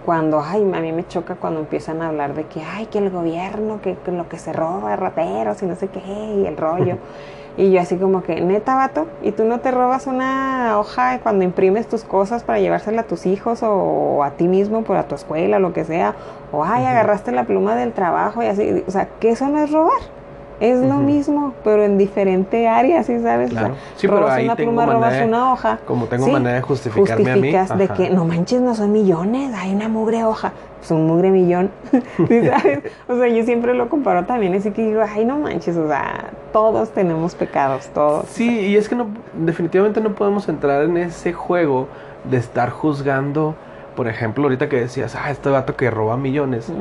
cuando, 0.06 0.42
ay, 0.42 0.62
a 0.62 0.80
mí 0.80 0.92
me 0.92 1.08
choca 1.08 1.36
cuando 1.36 1.62
empiezan 1.62 2.02
a 2.02 2.10
hablar 2.10 2.34
de 2.34 2.46
que, 2.46 2.62
ay, 2.62 2.88
que 2.88 3.00
el 3.00 3.10
gobierno, 3.10 3.82
que, 3.82 3.98
lo 4.12 4.28
que 4.30 4.38
se 4.38 4.54
roba, 4.54 4.96
rateros 4.96 5.62
y 5.64 5.66
no 5.66 5.76
sé 5.76 5.88
qué, 5.88 6.00
y 6.00 6.46
el 6.46 6.58
rollo. 6.58 6.98
y 7.58 7.72
yo 7.72 7.82
así 7.82 7.98
como 7.98 8.24
que, 8.24 8.42
neta, 8.42 8.76
vato, 8.76 9.08
¿y 9.22 9.32
tú 9.32 9.44
no 9.44 9.60
te 9.60 9.72
robas 9.72 10.08
una 10.08 10.80
hoja 10.80 11.20
cuando 11.20 11.44
imprimes 11.44 11.88
tus 11.88 12.04
cosas 12.04 12.44
para 12.44 12.60
llevársela 12.60 13.02
a 13.02 13.06
tus 13.06 13.26
hijos 13.26 13.62
o, 13.64 14.24
a 14.24 14.32
ti 14.32 14.48
mismo, 14.48 14.84
por 14.84 14.98
a 14.98 15.08
tu 15.08 15.16
escuela, 15.16 15.60
lo 15.60 15.74
que 15.74 15.86
sea? 15.86 16.16
O, 16.52 16.64
ay, 16.64 16.86
agarraste 16.86 17.32
la 17.32 17.46
pluma 17.46 17.76
del 17.76 17.94
trabajo 17.94 18.44
y 18.44 18.48
así, 18.48 18.84
o 18.88 18.92
sea, 18.92 19.08
que 19.20 19.32
eso 19.32 19.48
no 19.48 19.60
es 19.60 19.72
robar. 19.72 20.23
Es 20.60 20.80
lo 20.80 20.96
mismo, 20.98 21.54
pero 21.64 21.84
en 21.84 21.98
diferente 21.98 22.68
área, 22.68 23.04
¿sí 23.04 23.20
sabes? 23.20 23.50
Claro. 23.52 23.76
sí, 23.96 24.08
pero 24.08 24.30
ahí 24.30 24.46
una 24.46 24.56
pluma, 24.56 24.86
robas 24.86 25.22
una 25.26 25.52
hoja. 25.52 25.80
Como 25.86 26.06
tengo 26.06 26.28
manera 26.28 26.56
de 26.56 26.62
justificarme 26.62 27.32
a 27.32 27.36
mí. 27.36 27.52
de 27.52 27.88
que, 27.90 28.10
no 28.10 28.26
manches, 28.26 28.62
no 28.62 28.76
son 28.76 28.92
millones, 28.92 29.54
hay 29.56 29.74
una 29.74 29.90
mugre 29.90 30.24
hoja. 30.24 30.54
Pues 30.80 30.92
un 30.92 31.08
mugre 31.08 31.32
millón, 31.32 31.72
¿sí 32.28 32.46
sabes? 32.46 32.80
o 33.08 33.16
sea, 33.16 33.30
yo 33.30 33.44
siempre 33.46 33.74
lo 33.74 33.88
comparo 33.88 34.26
también, 34.26 34.54
así 34.54 34.72
que 34.72 34.86
digo, 34.86 35.02
ay, 35.02 35.24
no 35.24 35.40
manches, 35.40 35.78
o 35.78 35.88
sea, 35.88 36.32
todos 36.52 36.90
tenemos 36.90 37.36
pecados, 37.36 37.88
todos. 37.94 38.26
Sí, 38.28 38.50
y 38.50 38.76
es 38.76 38.90
que 38.90 38.96
no, 38.96 39.08
definitivamente 39.34 40.02
no 40.02 40.14
podemos 40.14 40.50
entrar 40.50 40.84
en 40.84 40.98
ese 40.98 41.32
juego 41.32 41.88
de 42.30 42.36
estar 42.36 42.70
juzgando 42.70 43.56
por 43.96 44.08
ejemplo, 44.08 44.44
ahorita 44.44 44.70
que 44.70 44.80
decías, 44.80 45.16
ah, 45.16 45.32
este 45.32 45.50
vato 45.50 45.76
que 45.76 45.90
roba 45.90 46.18
millones, 46.18 46.72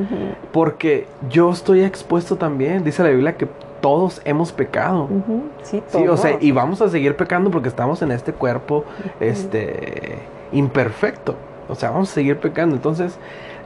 porque 0.53 1.07
yo 1.29 1.51
estoy 1.51 1.83
expuesto 1.83 2.37
también, 2.37 2.85
dice 2.85 3.03
la 3.03 3.11
Biblia 3.11 3.37
que 3.37 3.49
todos 3.81 4.23
hemos 4.25 4.53
pecado. 4.53 5.09
Sí, 5.63 5.83
todos. 5.91 6.09
o 6.09 6.17
sea, 6.17 6.39
y 6.41 6.53
vamos 6.53 6.81
a 6.81 6.89
seguir 6.89 7.17
pecando 7.17 7.51
porque 7.51 7.69
estamos 7.69 8.01
en 8.01 8.13
este 8.13 8.33
cuerpo 8.33 8.85
este 9.21 10.19
imperfecto. 10.53 11.35
O 11.69 11.75
sea, 11.75 11.91
vamos 11.91 12.11
a 12.11 12.15
seguir 12.15 12.39
pecando. 12.39 12.77
Entonces, 12.77 13.19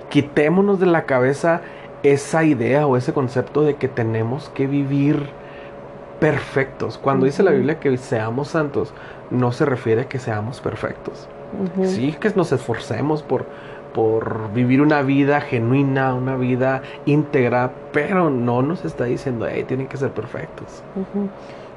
quitémonos 0.08 0.80
de 0.80 0.86
la 0.86 1.04
cabeza 1.04 1.60
esa 2.02 2.44
idea 2.44 2.86
o 2.86 2.96
ese 2.96 3.12
concepto 3.12 3.62
de 3.62 3.74
que 3.74 3.88
tenemos 3.88 4.48
que 4.48 4.66
vivir 4.66 5.28
perfectos. 6.20 6.98
Cuando 6.98 7.26
dice 7.26 7.42
la 7.42 7.50
Biblia 7.50 7.78
que 7.78 7.96
seamos 7.98 8.48
santos, 8.48 8.94
no 9.30 9.52
se 9.52 9.64
refiere 9.64 10.02
a 10.02 10.08
que 10.08 10.18
seamos 10.18 10.60
perfectos. 10.60 11.28
Sí, 11.84 12.12
que 12.18 12.30
nos 12.30 12.52
esforcemos 12.52 13.22
por, 13.22 13.46
por 13.94 14.52
vivir 14.52 14.80
una 14.80 15.02
vida 15.02 15.40
genuina, 15.40 16.14
una 16.14 16.36
vida 16.36 16.82
íntegra, 17.06 17.70
pero 17.92 18.30
no 18.30 18.62
nos 18.62 18.84
está 18.84 19.04
diciendo, 19.04 19.46
hey, 19.48 19.64
tienen 19.66 19.86
que 19.86 19.96
ser 19.96 20.10
perfectos. 20.10 20.82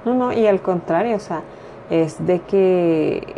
No, 0.05 0.13
no, 0.13 0.33
y 0.33 0.47
al 0.47 0.61
contrario, 0.61 1.15
o 1.15 1.19
sea, 1.19 1.41
es 1.89 2.25
de 2.25 2.39
que 2.39 3.35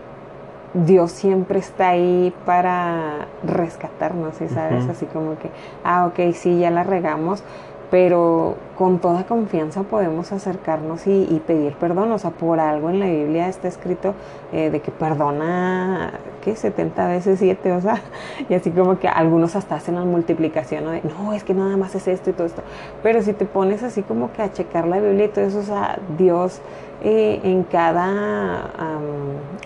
Dios 0.74 1.12
siempre 1.12 1.60
está 1.60 1.90
ahí 1.90 2.34
para 2.46 3.28
rescatarnos, 3.44 4.36
¿sabes? 4.54 4.88
Así 4.90 5.06
como 5.06 5.38
que, 5.38 5.50
ah, 5.84 6.06
ok, 6.06 6.34
sí, 6.34 6.60
ya 6.60 6.72
la 6.72 6.84
regamos, 6.84 7.44
pero 7.90 8.56
con 8.82 8.98
toda 8.98 9.26
confianza 9.26 9.84
podemos 9.84 10.32
acercarnos 10.32 11.06
y, 11.06 11.40
pedir 11.46 11.74
perdón. 11.74 12.12
O 12.14 12.18
sea, 12.18 12.32
por 12.32 12.60
algo 12.60 12.90
en 12.90 13.00
la 13.00 13.06
Biblia 13.06 13.48
está 13.48 13.68
escrito 13.68 14.16
eh, 14.52 14.72
de 14.72 14.80
que 14.80 14.90
perdona, 14.90 16.14
¿qué? 16.44 16.56
70 16.56 17.08
veces 17.08 17.38
7, 17.38 17.74
o 17.74 17.82
sea, 17.82 18.02
y 18.50 18.56
así 18.56 18.72
como 18.72 18.98
que 18.98 19.08
algunos 19.08 19.56
hasta 19.56 19.76
hacen 19.76 19.94
la 19.94 20.04
multiplicación, 20.04 20.86
¿no? 20.86 20.90
De, 20.90 21.04
no, 21.04 21.32
es 21.32 21.44
que 21.44 21.54
nada 21.54 21.78
más 21.78 21.94
es 21.94 22.08
esto 22.08 22.32
y 22.32 22.34
todo 22.34 22.48
esto. 22.48 22.64
Pero 23.04 23.22
si 23.22 23.34
te 23.34 23.46
pones 23.46 23.84
así 23.84 24.02
como 24.02 24.34
que 24.34 24.42
a 24.42 24.52
checar 24.52 24.88
la 24.88 25.00
Biblia 25.00 25.26
y 25.26 25.30
todo 25.30 25.46
eso, 25.46 25.60
o 25.60 25.64
sea, 25.64 26.00
Dios 26.18 26.60
eh, 27.04 27.40
en 27.44 27.64
cada 27.64 28.72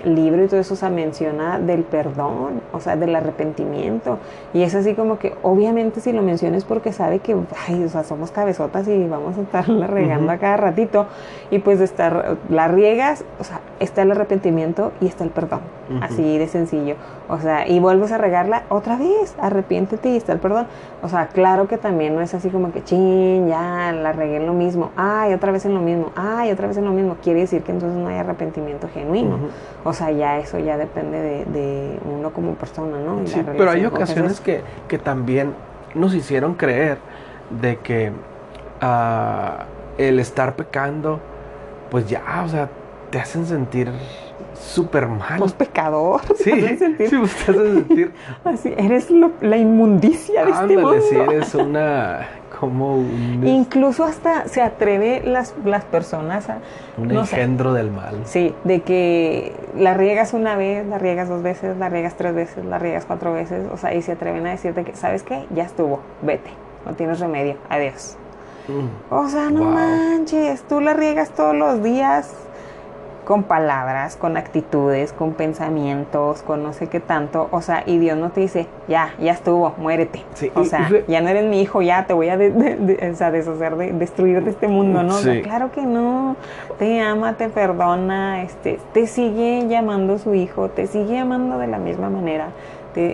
libro 0.06 0.44
y 0.44 0.48
todo 0.48 0.60
eso 0.60 0.76
se 0.76 0.90
menciona 0.90 1.60
del 1.60 1.84
perdón, 1.84 2.62
o 2.72 2.80
sea, 2.80 2.96
del 2.96 3.16
arrepentimiento. 3.16 4.20
Y 4.54 4.62
es 4.62 4.74
así 4.76 4.94
como 4.94 5.20
que, 5.20 5.34
obviamente, 5.42 6.00
si 6.00 6.14
lo 6.14 6.22
mencionas 6.22 6.64
porque 6.64 6.94
sabe 6.94 7.20
que, 7.20 7.36
ay, 7.68 7.84
o 7.84 7.90
sea, 7.90 8.04
somos 8.04 8.32
cabezotas 8.32 8.88
y 8.88 9.05
vamos 9.08 9.38
a 9.38 9.42
estarla 9.42 9.88
regando 9.88 10.32
a 10.32 10.38
cada 10.38 10.58
ratito. 10.58 11.08
Y 11.52 11.60
pues 11.60 11.80
de 11.80 11.86
estar, 11.86 12.38
la 12.50 12.68
riegas, 12.68 13.24
o 13.40 13.44
sea, 13.44 13.62
está 13.80 14.02
el 14.02 14.12
arrepentimiento 14.12 14.92
y 15.02 15.08
está 15.08 15.24
el 15.24 15.30
perdón. 15.30 15.62
Así 16.02 16.40
de 16.40 16.48
sencillo. 16.48 16.96
O 17.30 17.40
sea, 17.40 17.68
y 17.68 17.80
vuelves 17.80 18.12
a 18.12 18.18
regarla 18.18 18.64
otra 18.70 18.98
vez, 18.98 19.36
arrepiéntete 19.40 20.10
y 20.10 20.18
está 20.18 20.34
el 20.34 20.40
perdón. 20.40 20.66
O 21.04 21.10
sea, 21.10 21.28
claro 21.28 21.68
que 21.68 21.78
también 21.78 22.16
no 22.16 22.22
es 22.22 22.34
así 22.34 22.50
como 22.50 22.72
que, 22.72 22.84
chin, 22.84 23.48
ya 23.48 23.92
la 23.92 24.12
regué 24.12 24.38
en 24.38 24.48
lo 24.48 24.54
mismo, 24.54 24.92
ay, 24.96 25.34
otra 25.34 25.52
vez 25.52 25.66
en 25.66 25.76
lo 25.76 25.82
mismo, 25.82 26.12
ay, 26.16 26.52
otra 26.52 26.68
vez 26.68 26.78
en 26.78 26.86
lo 26.86 26.92
mismo. 26.92 27.18
Quiere 27.22 27.42
decir 27.42 27.62
que 27.62 27.72
entonces 27.72 27.98
no 27.98 28.08
hay 28.10 28.18
arrepentimiento 28.18 28.90
genuino. 28.92 29.38
O 29.84 29.94
sea, 29.94 30.12
ya 30.12 30.40
eso 30.40 30.58
ya 30.60 30.78
depende 30.78 31.46
de, 31.46 32.00
uno 32.06 32.32
como 32.32 32.54
persona, 32.56 32.98
¿no? 32.98 33.26
sí, 33.26 33.42
pero 33.46 33.70
hay 33.70 33.86
ocasiones 33.86 34.40
que, 34.40 34.62
que, 34.88 34.98
también 34.98 35.54
nos 35.94 36.14
hicieron 36.14 36.56
creer 36.56 36.98
de 37.62 37.78
que 37.78 38.12
el 38.82 40.20
estar 40.20 40.56
pecando, 40.56 41.20
pues 41.90 42.08
ya, 42.08 42.44
o 42.46 42.50
sea, 42.50 42.70
te 43.10 43.20
hacen 43.20 43.46
sentir 43.46 43.92
súper 44.60 45.08
mal. 45.08 45.40
Los 45.40 45.54
pecador. 45.54 46.22
Sí, 46.38 46.52
sentir, 46.78 47.10
sí, 47.10 47.18
te 47.46 47.52
hacen 47.52 47.74
sentir. 47.74 48.14
Así, 48.44 48.74
eres 48.78 49.10
la 49.42 49.58
inmundicia 49.58 50.46
de 50.46 50.52
este 50.52 50.78
mundo. 50.78 51.02
sí, 51.02 51.16
eres 51.16 51.56
una 51.56 52.28
como 52.60 52.98
Incluso 53.44 54.04
hasta 54.04 54.48
se 54.48 54.62
atreve 54.62 55.22
las, 55.24 55.54
las 55.64 55.84
personas 55.84 56.50
a... 56.50 56.60
Un 56.98 57.12
engendro 57.12 57.74
del 57.74 57.92
mal. 57.92 58.22
Sí, 58.26 58.56
de 58.64 58.82
que 58.82 59.54
la 59.78 59.94
riegas 59.94 60.34
una 60.34 60.56
vez, 60.56 60.86
la 60.86 60.98
riegas 60.98 61.28
dos 61.28 61.44
veces, 61.44 61.78
la 61.78 61.90
riegas 61.90 62.16
tres 62.16 62.34
veces, 62.34 62.66
la 62.66 62.80
riegas 62.80 63.06
cuatro 63.06 63.34
veces, 63.34 63.68
o 63.72 63.78
sea, 63.78 63.94
y 63.94 64.02
se 64.02 64.14
atreven 64.14 64.48
a 64.48 64.52
decirte 64.52 64.84
que, 64.84 64.96
¿sabes 64.96 65.24
qué? 65.24 65.46
Ya 65.54 65.64
estuvo, 65.64 66.00
vete, 66.22 66.50
no 66.86 66.94
tienes 66.94 67.20
remedio, 67.20 67.56
adiós. 67.70 68.18
O 69.10 69.28
sea, 69.28 69.50
no 69.50 69.64
manches, 69.64 70.64
tú 70.64 70.82
la 70.82 70.94
riegas 70.94 71.30
todos 71.32 71.56
los 71.56 71.84
días, 71.84 72.34
con 73.26 73.44
palabras, 73.44 74.16
con 74.16 74.38
actitudes, 74.38 75.12
con 75.12 75.34
pensamientos, 75.34 76.44
con 76.44 76.64
no 76.64 76.72
sé 76.72 76.88
qué 76.88 77.02
tanto, 77.02 77.50
o 77.52 77.62
sea, 77.62 77.84
y 77.86 77.98
Dios 77.98 78.18
no 78.18 78.30
te 78.30 78.42
dice, 78.42 78.68
ya, 78.88 79.14
ya 79.20 79.34
estuvo, 79.34 79.74
muérete. 79.78 80.24
o 80.54 80.64
sea, 80.64 80.90
ya 81.08 81.22
no 81.22 81.30
eres 81.30 81.46
mi 81.46 81.62
hijo, 81.62 81.82
ya 81.82 82.06
te 82.06 82.14
voy 82.14 82.30
a 82.30 82.38
deshacer, 82.38 83.76
de, 83.76 83.92
destruir 83.94 84.44
de 84.44 84.52
este 84.52 84.68
mundo, 84.68 85.04
¿no? 85.04 85.16
claro 85.44 85.72
que 85.72 85.82
no, 85.82 86.38
te 86.78 87.02
ama, 87.02 87.34
te 87.34 87.50
perdona, 87.50 88.44
este, 88.44 88.80
te 88.94 89.08
sigue 89.08 89.68
llamando 89.68 90.18
su 90.20 90.34
hijo, 90.34 90.70
te 90.70 90.88
sigue 90.88 91.20
amando 91.20 91.58
de 91.58 91.68
la 91.68 91.80
misma 91.80 92.10
manera, 92.10 92.50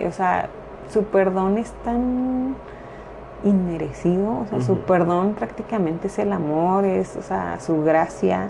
o 0.06 0.12
sea, 0.12 0.48
su 0.92 1.04
perdón 1.04 1.58
es 1.58 1.72
tan 1.84 2.54
inmerecido, 3.44 4.40
o 4.40 4.46
sea, 4.48 4.60
su 4.60 4.78
perdón 4.80 5.34
prácticamente 5.34 6.08
es 6.08 6.18
el 6.18 6.32
amor, 6.32 6.84
es, 6.84 7.16
o 7.16 7.22
sea, 7.22 7.58
su 7.60 7.82
gracia, 7.82 8.48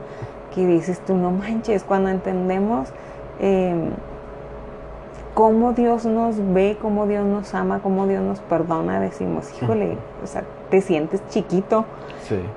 que 0.54 0.66
dices 0.66 1.00
tú, 1.00 1.14
no 1.14 1.30
manches, 1.30 1.82
cuando 1.82 2.10
entendemos 2.10 2.88
em, 3.40 3.90
cómo 5.34 5.72
Dios 5.72 6.04
nos 6.04 6.36
ve, 6.52 6.76
cómo 6.80 7.06
Dios 7.06 7.24
nos 7.24 7.54
ama, 7.54 7.80
cómo 7.82 8.06
Dios 8.06 8.22
nos 8.22 8.40
perdona, 8.40 9.00
decimos, 9.00 9.50
híjole, 9.60 9.96
o 10.22 10.26
sea, 10.26 10.44
te 10.70 10.80
sientes 10.80 11.22
chiquito. 11.28 11.84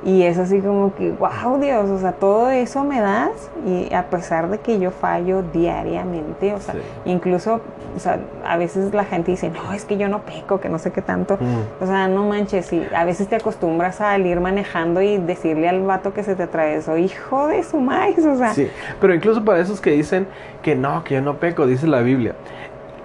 Y 0.03 0.23
es 0.23 0.37
así 0.37 0.59
como 0.59 0.93
que, 0.95 1.11
wow, 1.11 1.59
Dios, 1.59 1.89
o 1.89 1.99
sea, 1.99 2.13
todo 2.13 2.49
eso 2.49 2.83
me 2.83 3.01
das 3.01 3.49
y 3.65 3.93
a 3.93 4.09
pesar 4.09 4.49
de 4.49 4.59
que 4.59 4.79
yo 4.79 4.91
fallo 4.91 5.43
diariamente, 5.53 6.53
o 6.53 6.59
sea, 6.59 6.75
incluso, 7.05 7.61
o 7.95 7.99
sea, 7.99 8.19
a 8.45 8.57
veces 8.57 8.93
la 8.93 9.05
gente 9.05 9.31
dice, 9.31 9.49
no, 9.49 9.73
es 9.73 9.85
que 9.85 9.97
yo 9.97 10.07
no 10.07 10.21
peco, 10.21 10.59
que 10.59 10.69
no 10.69 10.79
sé 10.79 10.91
qué 10.91 11.01
tanto. 11.01 11.37
O 11.81 11.85
sea, 11.85 12.07
no 12.07 12.23
manches, 12.25 12.71
y 12.73 12.85
a 12.95 13.05
veces 13.05 13.27
te 13.27 13.35
acostumbras 13.35 14.01
a 14.01 14.17
ir 14.17 14.39
manejando 14.39 15.01
y 15.01 15.17
decirle 15.17 15.69
al 15.69 15.81
vato 15.81 16.13
que 16.13 16.23
se 16.23 16.35
te 16.35 16.43
atravesó, 16.43 16.97
hijo 16.97 17.47
de 17.47 17.63
su 17.63 17.79
maíz, 17.79 18.25
o 18.25 18.37
sea. 18.37 18.53
Sí, 18.53 18.69
pero 18.99 19.13
incluso 19.13 19.43
para 19.43 19.59
esos 19.59 19.81
que 19.81 19.91
dicen 19.91 20.27
que 20.61 20.75
no, 20.75 21.03
que 21.03 21.15
yo 21.15 21.21
no 21.21 21.37
peco, 21.37 21.67
dice 21.67 21.87
la 21.87 22.01
Biblia, 22.01 22.35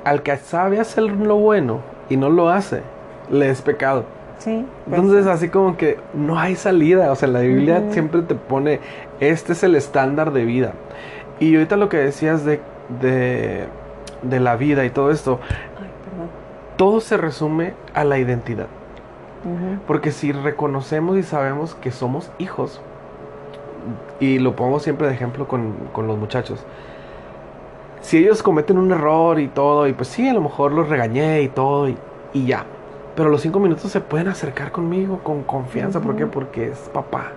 al 0.04 0.22
que 0.22 0.36
sabe 0.36 0.80
hacer 0.80 1.04
lo 1.04 1.36
bueno 1.36 1.80
y 2.08 2.16
no 2.16 2.30
lo 2.30 2.48
hace, 2.48 2.82
le 3.30 3.50
es 3.50 3.62
pecado. 3.62 4.04
Sí, 4.40 4.64
Entonces, 4.86 5.26
así 5.26 5.50
como 5.50 5.76
que 5.76 5.98
no 6.14 6.38
hay 6.38 6.56
salida. 6.56 7.12
O 7.12 7.14
sea, 7.14 7.28
la 7.28 7.40
Biblia 7.40 7.84
siempre 7.90 8.22
te 8.22 8.34
pone, 8.34 8.80
este 9.20 9.52
es 9.52 9.62
el 9.62 9.74
estándar 9.74 10.32
de 10.32 10.46
vida. 10.46 10.72
Y 11.40 11.54
ahorita 11.54 11.76
lo 11.76 11.90
que 11.90 11.98
decías 11.98 12.46
de, 12.46 12.58
de, 14.22 14.40
la 14.40 14.56
vida 14.56 14.86
y 14.86 14.90
todo 14.90 15.10
esto, 15.10 15.40
todo 16.76 17.00
se 17.00 17.18
resume 17.18 17.74
a 17.92 18.04
la 18.04 18.18
identidad. 18.18 18.66
Porque 19.86 20.10
si 20.10 20.32
reconocemos 20.32 21.18
y 21.18 21.22
sabemos 21.22 21.74
que 21.74 21.90
somos 21.90 22.30
hijos, 22.38 22.80
y 24.20 24.38
lo 24.38 24.56
pongo 24.56 24.80
siempre 24.80 25.06
de 25.06 25.14
ejemplo 25.14 25.48
con, 25.48 25.74
con 25.92 26.06
los 26.06 26.18
muchachos, 26.18 26.64
si 28.00 28.18
ellos 28.18 28.42
cometen 28.42 28.78
un 28.78 28.90
error 28.90 29.38
y 29.38 29.48
todo, 29.48 29.86
y 29.86 29.92
pues 29.92 30.08
sí, 30.08 30.26
a 30.28 30.32
lo 30.32 30.40
mejor 30.40 30.72
los 30.72 30.88
regañé 30.88 31.42
y 31.42 31.48
todo, 31.48 31.88
y, 31.88 31.96
y 32.32 32.46
ya, 32.46 32.64
pero 33.20 33.28
los 33.28 33.42
cinco 33.42 33.60
minutos 33.60 33.92
se 33.92 34.00
pueden 34.00 34.28
acercar 34.28 34.72
conmigo 34.72 35.18
con 35.22 35.42
confianza. 35.42 36.00
¿Por 36.00 36.16
qué? 36.16 36.24
Porque 36.24 36.68
es 36.68 36.78
papá, 36.88 37.32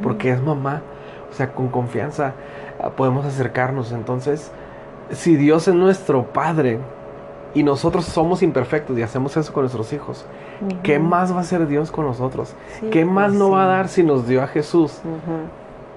porque 0.00 0.30
es 0.30 0.40
mamá. 0.40 0.80
O 1.28 1.34
sea, 1.34 1.52
con 1.52 1.70
confianza 1.70 2.34
ah, 2.80 2.90
podemos 2.90 3.26
acercarnos. 3.26 3.90
Entonces, 3.90 4.52
si 5.10 5.34
Dios 5.34 5.66
es 5.66 5.74
nuestro 5.74 6.26
Padre 6.26 6.78
y 7.52 7.64
nosotros 7.64 8.04
somos 8.04 8.44
imperfectos 8.44 8.96
y 8.96 9.02
hacemos 9.02 9.36
eso 9.36 9.52
con 9.52 9.62
nuestros 9.62 9.92
hijos, 9.92 10.24
¿qué 10.84 11.00
más 11.00 11.32
va 11.32 11.38
a 11.38 11.40
hacer 11.40 11.66
Dios 11.66 11.90
con 11.90 12.06
nosotros? 12.06 12.54
¿Qué 12.92 13.04
más 13.04 13.30
pues 13.30 13.40
no 13.40 13.50
va 13.50 13.64
a 13.64 13.66
dar 13.66 13.88
si 13.88 14.04
nos 14.04 14.28
dio 14.28 14.40
a 14.40 14.46
Jesús 14.46 15.00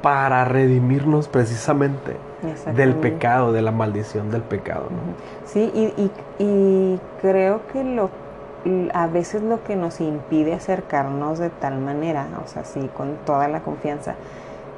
para 0.01 0.45
redimirnos 0.45 1.27
precisamente 1.27 2.17
del 2.75 2.95
pecado, 2.95 3.53
de 3.53 3.61
la 3.61 3.71
maldición 3.71 4.31
del 4.31 4.41
pecado? 4.41 4.85
Sí, 5.45 5.71
y, 5.75 6.09
y 6.43 6.99
creo 7.21 7.61
que 7.71 7.83
lo 7.83 8.09
a 8.93 9.07
veces 9.07 9.41
lo 9.41 9.63
que 9.63 9.75
nos 9.75 10.01
impide 10.01 10.53
acercarnos 10.53 11.39
de 11.39 11.49
tal 11.49 11.79
manera, 11.79 12.27
o 12.43 12.47
sea, 12.47 12.63
sí, 12.63 12.89
con 12.95 13.15
toda 13.25 13.47
la 13.47 13.61
confianza, 13.61 14.15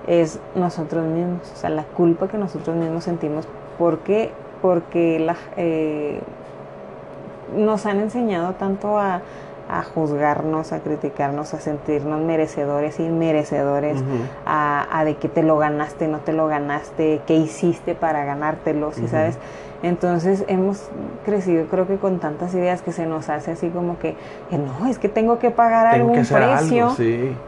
es 0.08 0.40
nosotros 0.56 1.06
mismos, 1.06 1.52
o 1.52 1.56
sea, 1.56 1.70
la 1.70 1.84
culpa 1.84 2.28
que 2.28 2.38
nosotros 2.38 2.76
mismos 2.76 3.04
sentimos. 3.04 3.48
¿Por 3.78 4.00
qué? 4.00 4.32
Porque 4.62 5.20
la, 5.20 5.36
eh, 5.58 6.22
nos 7.56 7.86
han 7.86 8.00
enseñado 8.00 8.54
tanto 8.54 8.98
a, 8.98 9.22
juzgarnos, 9.84 10.72
a 10.74 10.80
criticarnos, 10.80 11.54
a 11.54 11.60
sentirnos 11.60 12.22
merecedores, 12.22 13.00
inmerecedores, 13.00 14.04
a, 14.46 14.88
a, 14.92 15.06
de 15.06 15.16
que 15.16 15.30
te 15.30 15.44
lo 15.44 15.58
ganaste, 15.58 16.08
no 16.08 16.20
te 16.20 16.34
lo 16.34 16.48
ganaste, 16.48 17.22
qué 17.26 17.36
hiciste 17.36 17.96
para 17.96 18.24
ganártelo, 18.26 18.92
¿sí 18.92 19.08
sabes? 19.08 19.38
Entonces 19.82 20.46
hemos 20.48 20.90
crecido 21.26 21.66
creo 21.66 21.88
que 21.88 21.98
con 21.98 22.20
tantas 22.20 22.54
ideas 22.54 22.82
que 22.82 22.94
se 22.94 23.06
nos 23.06 23.30
hace 23.30 23.52
así 23.52 23.70
como 23.70 24.00
que, 24.00 24.16
no, 24.52 24.88
es 24.88 24.98
que 24.98 25.10
tengo 25.10 25.40
que 25.40 25.52
pagar 25.52 25.88
algún 25.88 26.26
precio 26.26 26.96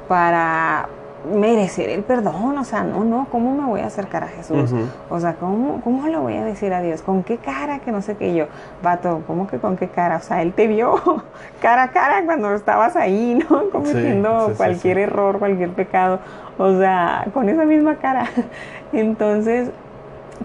para 0.08 0.89
merecer 1.26 1.90
el 1.90 2.04
perdón, 2.04 2.58
o 2.58 2.64
sea, 2.64 2.84
no, 2.84 3.04
no, 3.04 3.28
¿cómo 3.32 3.56
me 3.56 3.66
voy 3.66 3.82
a 3.82 3.88
acercar 3.88 4.24
a 4.24 4.28
Jesús? 4.28 4.74
O 5.10 5.20
sea, 5.20 5.36
¿cómo, 5.36 5.82
¿cómo 5.82 6.08
le 6.08 6.18
voy 6.18 6.36
a 6.36 6.44
decir 6.44 6.74
a 6.74 6.82
Dios? 6.82 7.02
¿Con 7.02 7.24
qué 7.24 7.38
cara? 7.38 7.80
Que 7.80 7.92
no 7.92 8.02
sé 8.02 8.16
qué 8.16 8.36
yo, 8.36 8.46
vato, 8.84 9.24
¿cómo 9.28 9.48
que 9.48 9.58
con 9.58 9.78
qué 9.78 9.88
cara? 9.88 10.18
O 10.18 10.22
sea, 10.22 10.42
Él 10.42 10.54
te 10.54 10.68
vio 10.68 10.96
cara 11.62 11.84
a 11.84 11.92
cara 11.92 12.24
cuando 12.26 12.54
estabas 12.54 12.96
ahí, 12.96 13.40
¿no? 13.50 13.70
Cometiendo 13.72 14.54
cualquier 14.58 14.98
error, 14.98 15.40
cualquier 15.40 15.70
pecado, 15.72 16.20
o 16.58 16.78
sea, 16.78 17.26
con 17.34 17.50
esa 17.50 17.66
misma 17.66 17.96
cara. 17.96 18.28
Entonces, 18.94 19.70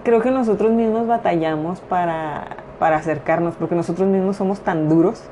creo 0.03 0.21
que 0.21 0.31
nosotros 0.31 0.71
mismos 0.71 1.07
batallamos 1.07 1.79
para, 1.81 2.57
para 2.79 2.97
acercarnos, 2.97 3.55
porque 3.55 3.75
nosotros 3.75 4.07
mismos 4.07 4.37
somos 4.37 4.61
tan 4.61 4.89
duros 4.89 5.23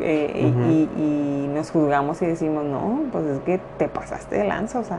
eh, 0.00 0.88
y, 0.96 1.48
nos 1.54 1.70
juzgamos 1.70 2.20
y 2.20 2.26
decimos, 2.26 2.64
no, 2.64 3.02
pues 3.12 3.24
es 3.26 3.38
que 3.40 3.60
te 3.78 3.88
pasaste 3.88 4.36
de 4.36 4.44
lanza, 4.44 4.80
o 4.80 4.84
sea, 4.84 4.98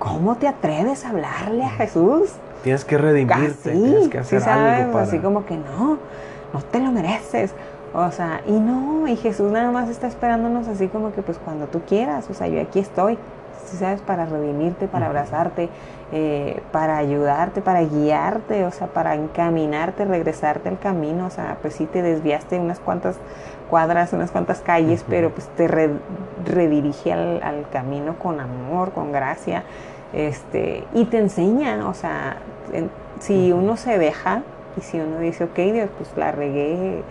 ¿cómo 0.00 0.34
te 0.34 0.48
atreves 0.48 1.04
a 1.04 1.10
hablarle 1.10 1.64
a 1.64 1.70
Jesús? 1.70 2.32
Tienes 2.64 2.84
que 2.84 2.98
redimirte, 2.98 3.70
tienes 3.70 4.08
que 4.08 4.18
hacer 4.18 4.42
algo 4.48 4.98
Así 4.98 5.18
como 5.20 5.46
que 5.46 5.56
no, 5.56 5.98
no 6.52 6.62
te 6.72 6.80
lo 6.80 6.90
mereces. 6.90 7.54
O 7.92 8.10
sea, 8.12 8.42
y 8.46 8.52
no, 8.52 9.08
y 9.08 9.16
Jesús 9.16 9.50
nada 9.50 9.70
más 9.72 9.88
está 9.88 10.06
esperándonos 10.06 10.68
así 10.68 10.86
como 10.88 11.12
que 11.12 11.22
pues 11.22 11.38
cuando 11.38 11.66
tú 11.66 11.80
quieras, 11.88 12.28
o 12.30 12.34
sea, 12.34 12.46
yo 12.46 12.60
aquí 12.60 12.78
estoy, 12.78 13.18
si 13.66 13.76
sabes, 13.76 14.00
para 14.00 14.26
redimirte, 14.26 14.86
para 14.86 15.06
abrazarte, 15.06 15.68
eh, 16.12 16.60
para 16.70 16.98
ayudarte, 16.98 17.62
para 17.62 17.82
guiarte, 17.82 18.64
o 18.64 18.70
sea, 18.70 18.86
para 18.86 19.16
encaminarte, 19.16 20.04
regresarte 20.04 20.68
al 20.68 20.78
camino, 20.78 21.26
o 21.26 21.30
sea, 21.30 21.58
pues 21.62 21.74
sí 21.74 21.86
te 21.86 22.00
desviaste 22.00 22.60
unas 22.60 22.78
cuantas 22.78 23.16
cuadras, 23.70 24.12
unas 24.12 24.30
cuantas 24.30 24.60
calles, 24.60 25.04
pero 25.08 25.30
pues 25.30 25.46
te 25.56 25.68
redirige 26.44 27.12
al, 27.12 27.66
camino 27.72 28.18
con 28.18 28.40
amor, 28.40 28.90
con 28.90 29.12
gracia. 29.12 29.62
Este, 30.12 30.84
y 30.92 31.04
te 31.04 31.18
enseña, 31.18 31.88
o 31.88 31.94
sea, 31.94 32.38
en- 32.72 32.90
si 33.20 33.52
uno 33.52 33.76
se 33.76 33.96
deja 33.96 34.42
y 34.76 34.80
si 34.80 34.98
uno 34.98 35.18
dice, 35.20 35.44
ok, 35.44 35.56
Dios, 35.56 35.88
pues 35.96 36.10
la 36.16 36.32
regué, 36.32 37.02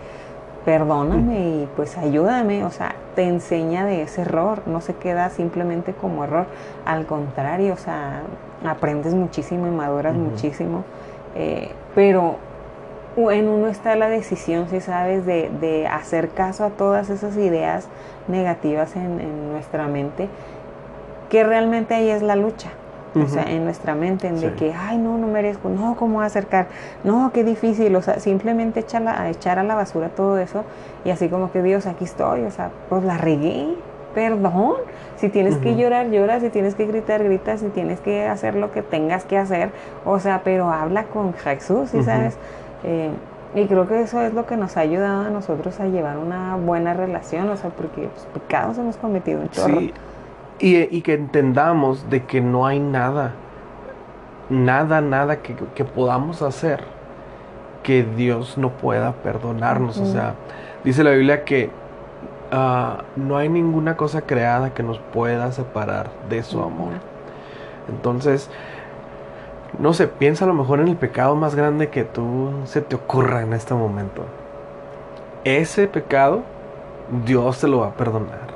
perdóname 0.64 1.62
y 1.62 1.68
pues 1.76 1.96
ayúdame, 1.96 2.64
o 2.64 2.70
sea, 2.70 2.94
te 3.14 3.22
enseña 3.22 3.86
de 3.86 4.02
ese 4.02 4.22
error, 4.22 4.62
no 4.66 4.82
se 4.82 4.94
queda 4.94 5.30
simplemente 5.30 5.94
como 5.94 6.24
error, 6.24 6.46
al 6.84 7.06
contrario, 7.06 7.72
o 7.72 7.78
sea, 7.78 8.22
aprendes 8.66 9.14
muchísimo 9.14 9.66
y 9.66 9.70
maduras 9.70 10.14
muchísimo, 10.14 10.84
eh, 11.34 11.70
pero 11.94 12.36
en 13.16 13.48
uno 13.48 13.68
está 13.68 13.96
la 13.96 14.08
decisión, 14.08 14.68
si 14.68 14.80
sabes, 14.80 15.26
de, 15.26 15.50
de 15.60 15.86
hacer 15.86 16.30
caso 16.30 16.64
a 16.64 16.70
todas 16.70 17.10
esas 17.10 17.36
ideas 17.36 17.86
negativas 18.28 18.96
en, 18.96 19.20
en 19.20 19.52
nuestra 19.52 19.86
mente, 19.88 20.28
que 21.28 21.44
realmente 21.44 21.94
ahí 21.94 22.08
es 22.10 22.22
la 22.22 22.36
lucha. 22.36 22.70
O 23.20 23.26
sea, 23.26 23.42
en 23.42 23.64
nuestra 23.64 23.96
mente, 23.96 24.28
en 24.28 24.36
de 24.36 24.50
Sí. 24.50 24.54
que, 24.56 24.72
ay, 24.72 24.96
no, 24.96 25.18
no 25.18 25.26
merezco, 25.26 25.68
no, 25.68 25.96
¿cómo 25.96 26.20
acercar? 26.20 26.68
No, 27.02 27.32
qué 27.34 27.42
difícil, 27.42 27.96
o 27.96 28.02
sea, 28.02 28.20
simplemente 28.20 28.78
echarla, 28.80 29.20
a 29.20 29.28
echar 29.30 29.58
a 29.58 29.64
la 29.64 29.74
basura 29.74 30.10
todo 30.10 30.38
eso 30.38 30.62
y 31.04 31.10
así 31.10 31.28
como 31.28 31.50
que, 31.50 31.60
Dios, 31.60 31.86
aquí 31.86 32.04
estoy, 32.04 32.42
o 32.44 32.52
sea, 32.52 32.70
pues 32.88 33.02
la 33.02 33.18
regué, 33.18 33.74
perdón. 34.14 34.74
Si 35.16 35.28
tienes 35.28 35.56
que 35.56 35.70
Ujú. 35.72 35.80
llorar, 35.80 36.10
lloras, 36.10 36.40
si 36.40 36.50
tienes 36.50 36.76
que 36.76 36.86
gritar, 36.86 37.24
gritas, 37.24 37.58
si 37.60 37.66
tienes 37.70 37.98
que 38.00 38.28
hacer 38.28 38.54
lo 38.54 38.70
que 38.70 38.80
tengas 38.82 39.24
que 39.24 39.36
hacer, 39.38 39.70
o 40.04 40.20
sea, 40.20 40.42
pero 40.44 40.70
habla 40.70 41.02
con 41.04 41.34
Jesús, 41.34 41.90
¿sí 41.90 41.96
Ujú. 41.98 42.06
sabes? 42.06 42.36
Eh, 42.84 43.10
y 43.54 43.66
creo 43.66 43.88
que 43.88 44.00
eso 44.00 44.20
es 44.20 44.32
lo 44.32 44.46
que 44.46 44.56
nos 44.56 44.76
ha 44.76 44.80
ayudado 44.80 45.22
a 45.22 45.30
nosotros 45.30 45.80
a 45.80 45.86
llevar 45.86 46.18
una 46.18 46.56
buena 46.56 46.94
relación, 46.94 47.48
o 47.48 47.56
sea, 47.56 47.70
porque 47.70 48.02
pues, 48.02 48.26
pecados 48.32 48.78
hemos 48.78 48.96
cometido 48.96 49.40
un 49.40 49.50
chorro. 49.50 49.80
Sí, 49.80 49.94
y, 50.60 50.96
y 50.96 51.02
que 51.02 51.14
entendamos 51.14 52.08
de 52.10 52.24
que 52.24 52.40
no 52.40 52.66
hay 52.66 52.78
nada, 52.78 53.32
nada, 54.48 55.00
nada 55.00 55.42
que, 55.42 55.56
que 55.74 55.84
podamos 55.84 56.42
hacer 56.42 56.84
que 57.82 58.04
Dios 58.04 58.58
no 58.58 58.70
pueda 58.70 59.12
perdonarnos. 59.12 59.98
O 59.98 60.06
sea, 60.06 60.34
dice 60.84 61.02
la 61.04 61.10
Biblia 61.10 61.44
que 61.44 61.70
ah, 62.52 63.04
no 63.16 63.36
hay 63.36 63.48
ninguna 63.48 63.96
cosa 63.96 64.22
creada 64.22 64.74
que 64.74 64.82
nos 64.82 64.98
pueda 64.98 65.50
separar 65.52 66.10
de 66.28 66.42
su 66.42 66.62
amor. 66.62 66.92
Entonces, 67.88 68.50
no 69.78 69.92
sé, 69.92 70.08
piensa 70.08 70.44
a 70.44 70.48
lo 70.48 70.54
mejor 70.54 70.80
en 70.80 70.88
el 70.88 70.96
pecado 70.96 71.36
más 71.36 71.54
grande 71.54 71.88
que 71.88 72.04
tú 72.04 72.50
se 72.64 72.80
te 72.80 72.96
ocurra 72.96 73.42
en 73.42 73.52
este 73.52 73.74
momento. 73.74 74.24
Ese 75.44 75.86
pecado, 75.86 76.42
Dios 77.24 77.60
te 77.60 77.68
lo 77.68 77.78
va 77.78 77.88
a 77.88 77.94
perdonar. 77.94 78.50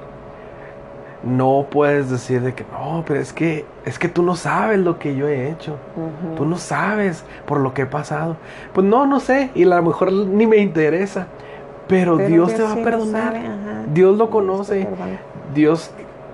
No 1.23 1.67
puedes 1.71 2.11
decir 2.11 2.43
de 2.43 2.55
que 2.55 2.65
no, 2.71 3.03
pero 3.07 3.19
es 3.19 3.33
que 3.33 3.65
es 3.87 3.99
que 3.99 4.09
tú 4.09 4.23
no 4.23 4.37
sabes 4.37 4.79
lo 4.79 4.99
que 4.99 5.17
yo 5.17 5.27
he 5.27 5.51
hecho. 5.51 5.77
Tú 6.37 6.45
no 6.45 6.59
sabes 6.59 7.25
por 7.47 7.61
lo 7.61 7.73
que 7.73 7.83
he 7.83 7.87
pasado. 7.87 8.37
Pues 8.75 8.87
no, 8.87 9.07
no 9.07 9.21
sé, 9.21 9.51
y 9.55 9.65
a 9.65 9.77
lo 9.77 9.83
mejor 9.83 10.13
ni 10.13 10.47
me 10.47 10.59
interesa. 10.59 11.27
Pero, 11.89 12.17
Pero 12.17 12.29
Dios 12.29 12.55
te 12.55 12.63
va 12.63 12.75
sí 12.75 12.81
a 12.81 12.85
perdonar. 12.85 13.35
Dios 13.93 14.19
lo 14.19 14.29
conoce. 14.29 14.87
Dios 15.55 15.91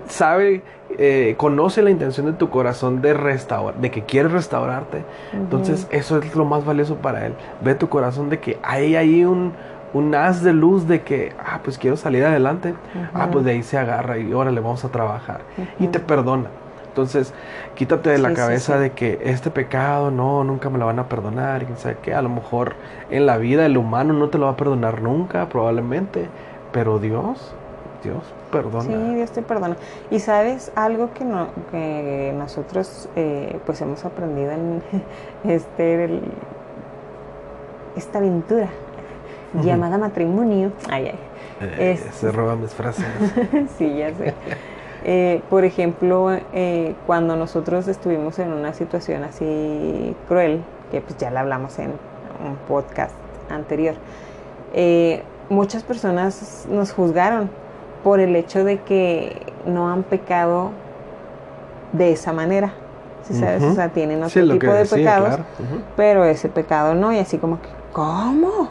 sabe, 0.09 0.63
eh, 0.99 1.35
conoce 1.39 1.83
la 1.83 1.91
intención 1.91 2.27
de 2.27 2.33
tu 2.33 2.51
corazón 2.51 3.01
de 3.03 3.15
restaurar, 3.15 3.81
de 3.81 3.91
que 3.91 4.05
quiere 4.05 4.29
restaurarte. 4.29 5.05
Entonces, 5.33 5.87
eso 5.91 6.19
es 6.19 6.35
lo 6.35 6.45
más 6.45 6.65
valioso 6.65 6.97
para 6.97 7.27
Él. 7.27 7.35
Ve 7.61 7.75
tu 7.75 7.89
corazón 7.89 8.29
de 8.31 8.41
que 8.41 8.59
hay 8.63 8.97
ahí 8.97 9.25
un, 9.25 9.55
un 9.93 10.15
haz 10.15 10.43
de 10.43 10.53
luz 10.53 10.87
de 10.87 11.03
que, 11.03 11.35
ah, 11.39 11.61
pues 11.63 11.79
quiero 11.79 11.97
salir 11.97 12.25
adelante. 12.25 12.75
Ah, 13.15 13.29
pues 13.31 13.45
de 13.45 13.53
ahí 13.53 13.63
se 13.63 13.79
agarra 13.79 14.19
y 14.19 14.33
órale, 14.33 14.61
vamos 14.61 14.85
a 14.85 14.91
trabajar. 14.91 15.47
Y 15.79 15.89
te 15.89 16.01
perdona. 16.01 16.51
Entonces, 16.89 17.35
quítate 17.75 18.11
de 18.11 18.19
la 18.19 18.31
Sí, 18.31 18.35
cabeza 18.35 18.75
sí. 18.75 18.81
de 18.81 18.93
que 18.95 19.21
este 19.23 19.51
pecado, 19.51 20.11
no, 20.11 20.43
nunca 20.45 20.71
me 20.71 20.79
lo 20.79 20.87
van 20.87 20.99
a 20.99 21.09
perdonar. 21.09 21.63
Y 21.63 21.67
quién 21.67 21.79
sabe 21.79 21.99
qué. 22.03 22.15
A 22.15 22.23
lo 22.23 22.29
mejor 22.29 22.77
en 23.11 23.27
la 23.27 23.37
vida 23.37 23.65
el 23.67 23.77
humano 23.77 24.13
no 24.13 24.29
te 24.29 24.39
lo 24.39 24.47
va 24.47 24.53
a 24.53 24.57
perdonar 24.57 25.01
nunca, 25.03 25.49
probablemente. 25.49 26.33
Pero 26.73 26.99
Dios, 26.99 27.57
Dios 28.03 28.23
perdona. 28.51 28.83
Sí, 28.85 29.15
Dios 29.15 29.31
te 29.31 29.43
perdona. 29.43 29.77
Y 30.11 30.19
sabes, 30.21 30.73
algo 30.75 31.13
que, 31.15 31.25
no, 31.25 31.49
que 31.71 32.35
nosotros 32.37 33.09
eh, 33.17 33.59
pues 33.67 33.81
hemos 33.81 34.05
aprendido 34.05 34.53
en 34.53 34.83
este, 35.45 36.05
el- 36.05 36.23
esta 37.97 38.19
aventura 38.19 38.69
llamada 39.63 39.99
matrimonio. 39.99 40.73
Ay, 40.89 41.09
ay. 41.09 41.19
Eh, 41.61 41.93
Es- 41.93 42.15
Se 42.15 42.31
roba 42.33 42.57
mis 42.57 42.71
frases. 42.73 43.05
sí, 43.79 43.97
ya 43.99 44.15
sé. 44.15 44.35
Eh, 45.05 45.43
por 45.51 45.65
ejemplo, 45.65 46.31
eh, 46.53 46.95
cuando 47.07 47.35
nosotros 47.37 47.89
estuvimos 47.89 48.39
en 48.39 48.53
una 48.53 48.73
situación 48.75 49.25
así 49.25 50.15
cruel, 50.29 50.63
que 50.91 51.01
pues 51.01 51.17
ya 51.17 51.31
la 51.31 51.41
hablamos 51.41 51.79
en 51.79 51.91
un 51.91 52.57
podcast 52.69 53.15
anterior, 53.51 53.95
eh, 54.73 55.23
muchas 55.49 55.83
personas 55.83 56.67
nos 56.71 56.93
juzgaron 56.93 57.51
por 58.03 58.21
el 58.21 58.35
hecho 58.37 58.65
de 58.65 58.79
que 58.81 59.37
no 59.67 59.89
han 59.91 60.03
pecado 60.03 60.71
de 61.93 62.13
esa 62.13 62.33
manera. 62.33 62.73
¿Sí 63.23 63.35
sabes? 63.35 63.63
O 63.63 63.75
sea, 63.75 63.91
tienen 63.91 64.23
otro 64.23 64.43
Sí, 64.43 64.49
tipo 64.49 64.73
de 64.73 64.79
decía, 64.79 64.97
pecados 64.97 65.29
claro. 65.29 65.45
Pero 65.97 66.25
ese 66.25 66.49
pecado 66.49 66.95
no, 66.95 67.13
y 67.13 67.19
así 67.19 67.39
como 67.39 67.61
que, 67.61 67.69
¿cómo? 67.93 68.71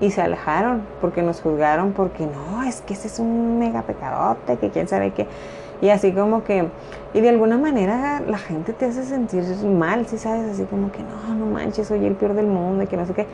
Y 0.00 0.10
se 0.10 0.22
alejaron 0.22 0.82
porque 1.00 1.22
nos 1.22 1.40
juzgaron 1.40 1.92
porque 1.92 2.26
no, 2.26 2.62
es 2.62 2.82
que 2.82 2.94
ese 2.94 3.08
es 3.08 3.18
un 3.18 3.58
mega 3.58 3.82
pecadote, 3.82 4.56
que 4.58 4.70
quién 4.70 4.86
sabe 4.86 5.12
qué. 5.12 5.26
Y 5.82 5.88
así 5.88 6.12
como 6.12 6.44
que, 6.44 6.68
y 7.14 7.20
de 7.20 7.28
alguna 7.30 7.56
manera 7.56 8.20
la 8.20 8.38
gente 8.38 8.74
te 8.74 8.84
hace 8.84 9.02
sentir 9.02 9.42
mal, 9.64 10.06
si 10.06 10.18
sabes, 10.18 10.50
así 10.52 10.64
como 10.64 10.92
que 10.92 11.02
no, 11.02 11.34
no 11.34 11.46
manches, 11.46 11.88
soy 11.88 12.04
el 12.04 12.14
peor 12.14 12.34
del 12.34 12.46
mundo 12.46 12.84
y 12.84 12.86
que 12.86 12.96
no 12.98 13.06
sé 13.06 13.14
qué. 13.14 13.26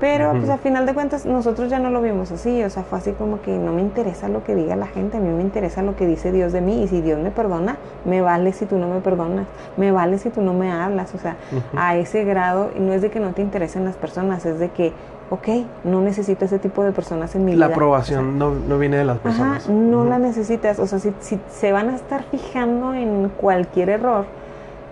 Pero 0.00 0.32
pues 0.32 0.48
a 0.48 0.56
final 0.56 0.86
de 0.86 0.94
cuentas 0.94 1.26
nosotros 1.26 1.68
ya 1.68 1.78
no 1.78 1.90
lo 1.90 2.00
vimos 2.00 2.32
así, 2.32 2.62
o 2.64 2.70
sea, 2.70 2.82
fue 2.84 2.98
así 2.98 3.12
como 3.12 3.42
que 3.42 3.58
no 3.58 3.72
me 3.72 3.82
interesa 3.82 4.28
lo 4.28 4.42
que 4.42 4.54
diga 4.54 4.74
la 4.74 4.86
gente, 4.86 5.18
a 5.18 5.20
mí 5.20 5.28
me 5.28 5.42
interesa 5.42 5.82
lo 5.82 5.94
que 5.94 6.06
dice 6.06 6.32
Dios 6.32 6.52
de 6.52 6.62
mí 6.62 6.82
y 6.82 6.88
si 6.88 7.02
Dios 7.02 7.20
me 7.20 7.30
perdona, 7.30 7.76
me 8.06 8.22
vale 8.22 8.54
si 8.54 8.64
tú 8.64 8.78
no 8.78 8.88
me 8.88 9.00
perdonas, 9.00 9.46
me 9.76 9.92
vale 9.92 10.16
si 10.18 10.30
tú 10.30 10.40
no 10.40 10.54
me 10.54 10.72
hablas, 10.72 11.14
o 11.14 11.18
sea, 11.18 11.36
a 11.76 11.96
ese 11.96 12.24
grado, 12.24 12.70
y 12.74 12.80
no 12.80 12.94
es 12.94 13.02
de 13.02 13.10
que 13.10 13.20
no 13.20 13.32
te 13.34 13.42
interesen 13.42 13.84
las 13.84 13.96
personas, 13.96 14.46
es 14.46 14.58
de 14.58 14.70
que, 14.70 14.92
ok, 15.28 15.48
no 15.84 16.00
necesito 16.00 16.46
ese 16.46 16.58
tipo 16.58 16.82
de 16.82 16.92
personas 16.92 17.34
en 17.34 17.44
mi 17.44 17.54
La 17.54 17.66
vida. 17.66 17.74
aprobación 17.76 18.38
no, 18.38 18.52
no 18.52 18.78
viene 18.78 18.96
de 18.96 19.04
las 19.04 19.18
personas. 19.18 19.64
ajá, 19.64 19.72
no 19.72 20.04
la 20.04 20.18
necesitas, 20.18 20.78
o 20.78 20.86
sea, 20.86 20.98
si, 20.98 21.12
si 21.20 21.38
se 21.50 21.72
van 21.72 21.90
a 21.90 21.94
estar 21.96 22.22
fijando 22.30 22.94
en 22.94 23.28
cualquier 23.38 23.90
error, 23.90 24.24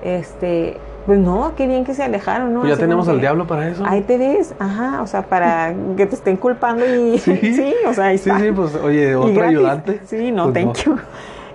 este, 0.05 0.77
pues 1.09 1.19
no, 1.21 1.53
qué 1.57 1.67
bien 1.67 1.87
que 1.87 1.95
se 1.95 2.03
alejaron, 2.03 2.53
¿no? 2.53 2.61
Pues 2.61 2.69
ya 2.69 2.75
Así 2.75 2.83
tenemos 2.83 3.09
al 3.09 3.15
que, 3.15 3.21
diablo 3.23 3.47
para 3.47 3.67
eso. 3.67 3.83
Ahí 3.87 4.03
te 4.03 4.19
ves, 4.19 4.55
ajá, 4.59 5.01
o 5.01 5.07
sea, 5.07 5.23
para 5.23 5.73
que 5.97 6.05
te 6.05 6.15
estén 6.15 6.37
culpando 6.37 6.85
y 6.85 7.17
sí, 7.19 7.35
Sí. 7.55 7.75
o 7.87 7.95
sea, 7.95 8.05
ahí 8.09 8.19
Sí, 8.19 8.29
está. 8.29 8.43
sí, 8.43 8.53
pues 8.53 8.75
oye, 8.75 9.17
otro 9.17 9.43
ayudante. 9.43 10.03
Sí, 10.05 10.31
no, 10.31 10.53
Pues, 10.53 10.65
thank 10.67 10.77
you. 10.85 10.99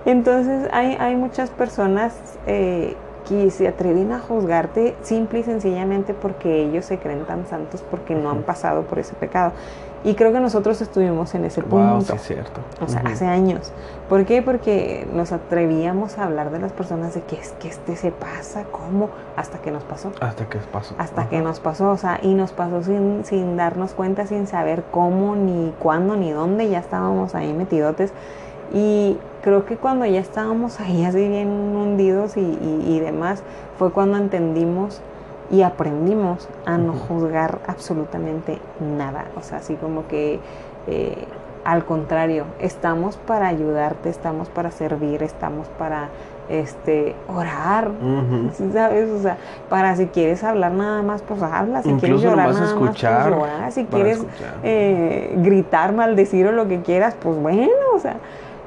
Entonces 0.06 0.68
hay, 0.72 0.96
hay 0.98 1.14
muchas 1.14 1.50
personas 1.50 2.16
eh, 2.48 2.96
que 3.28 3.48
se 3.52 3.68
atreven 3.68 4.10
a 4.10 4.18
juzgarte 4.18 4.96
simple 5.02 5.38
y 5.38 5.42
sencillamente 5.44 6.14
porque 6.14 6.64
ellos 6.64 6.84
se 6.84 6.98
creen 6.98 7.24
tan 7.24 7.46
santos 7.46 7.84
porque 7.88 8.16
no 8.16 8.30
han 8.30 8.42
pasado 8.42 8.82
por 8.82 8.98
ese 8.98 9.14
pecado. 9.14 9.52
Y 10.04 10.14
creo 10.16 10.32
que 10.32 10.40
nosotros 10.40 10.80
estuvimos 10.82 11.34
en 11.34 11.44
ese 11.46 11.62
Wow, 11.62 12.00
sí 12.02 12.06
punto. 12.08 12.14
es 12.14 12.22
cierto. 12.22 12.60
O 12.84 12.88
sea, 12.88 13.02
hace 13.06 13.24
años. 13.26 13.72
¿Por 14.08 14.26
qué? 14.26 14.42
Porque 14.42 15.08
nos 15.14 15.32
atrevíamos 15.32 16.18
a 16.18 16.24
hablar 16.24 16.50
de 16.50 16.58
las 16.58 16.72
personas 16.72 17.14
de 17.14 17.22
que 17.22 17.36
es 17.36 17.52
que 17.52 17.68
este 17.68 17.96
se 17.96 18.10
pasa, 18.12 18.64
¿cómo? 18.70 19.08
Hasta 19.36 19.58
que 19.58 19.70
nos 19.70 19.82
pasó 19.84 20.12
Hasta 20.20 20.46
que 20.46 20.58
pasó. 20.58 20.94
hasta 20.98 21.22
Ajá. 21.22 21.30
que 21.30 21.40
nos 21.40 21.58
pasó, 21.60 21.90
o 21.90 21.96
sea, 21.96 22.18
y 22.22 22.34
nos 22.34 22.52
pasó 22.52 22.82
sin, 22.82 23.24
sin 23.24 23.56
darnos 23.56 23.94
cuenta, 23.94 24.26
sin 24.26 24.46
saber 24.46 24.84
cómo, 24.90 25.36
ni 25.36 25.72
cuándo, 25.78 26.16
ni 26.16 26.30
dónde, 26.32 26.68
ya 26.68 26.80
estábamos 26.80 27.34
ahí 27.34 27.54
metidotes. 27.54 28.12
Y 28.74 29.16
creo 29.42 29.64
que 29.64 29.76
cuando 29.78 30.04
ya 30.04 30.20
estábamos 30.20 30.80
ahí 30.80 31.04
así 31.04 31.28
bien 31.28 31.48
hundidos 31.48 32.36
y, 32.36 32.40
y- 32.40 32.84
y 32.86 33.00
demás, 33.00 33.42
fue 33.78 33.90
cuando 33.90 34.18
entendimos 34.18 35.00
y 35.54 35.62
aprendimos 35.62 36.48
a 36.66 36.76
no 36.78 36.94
juzgar 36.94 37.60
absolutamente 37.68 38.58
nada. 38.80 39.26
O 39.36 39.40
sea, 39.40 39.58
así 39.58 39.74
como 39.74 40.08
que 40.08 40.40
eh, 40.88 41.26
al 41.64 41.84
contrario, 41.84 42.46
estamos 42.58 43.16
para 43.16 43.46
ayudarte, 43.46 44.08
estamos 44.08 44.48
para 44.48 44.72
servir, 44.72 45.22
estamos 45.22 45.68
para 45.78 46.08
este 46.48 47.14
orar, 47.28 47.88
Ujú. 47.88 48.50
¿Sí 48.54 48.68
¿sabes? 48.72 49.08
O 49.10 49.22
sea, 49.22 49.38
para 49.70 49.94
si 49.94 50.06
quieres 50.08 50.42
hablar 50.42 50.72
nada 50.72 51.02
más, 51.02 51.22
pues 51.22 51.40
habla. 51.40 51.82
Si 51.82 51.88
quieres 51.90 52.02
Incluso 52.02 52.24
llorar 52.30 52.48
nomás 52.48 52.60
nada 52.60 52.72
escuchar, 52.72 53.12
más, 53.12 53.28
pues 53.28 53.36
llorar. 53.36 53.72
Si 53.72 53.84
quieres 53.84 54.26
eh, 54.64 55.34
gritar, 55.36 55.92
maldecir 55.94 56.48
o 56.48 56.52
lo 56.52 56.66
que 56.66 56.82
quieras, 56.82 57.14
pues 57.20 57.36
bueno, 57.38 57.70
o 57.94 57.98
sea. 58.00 58.16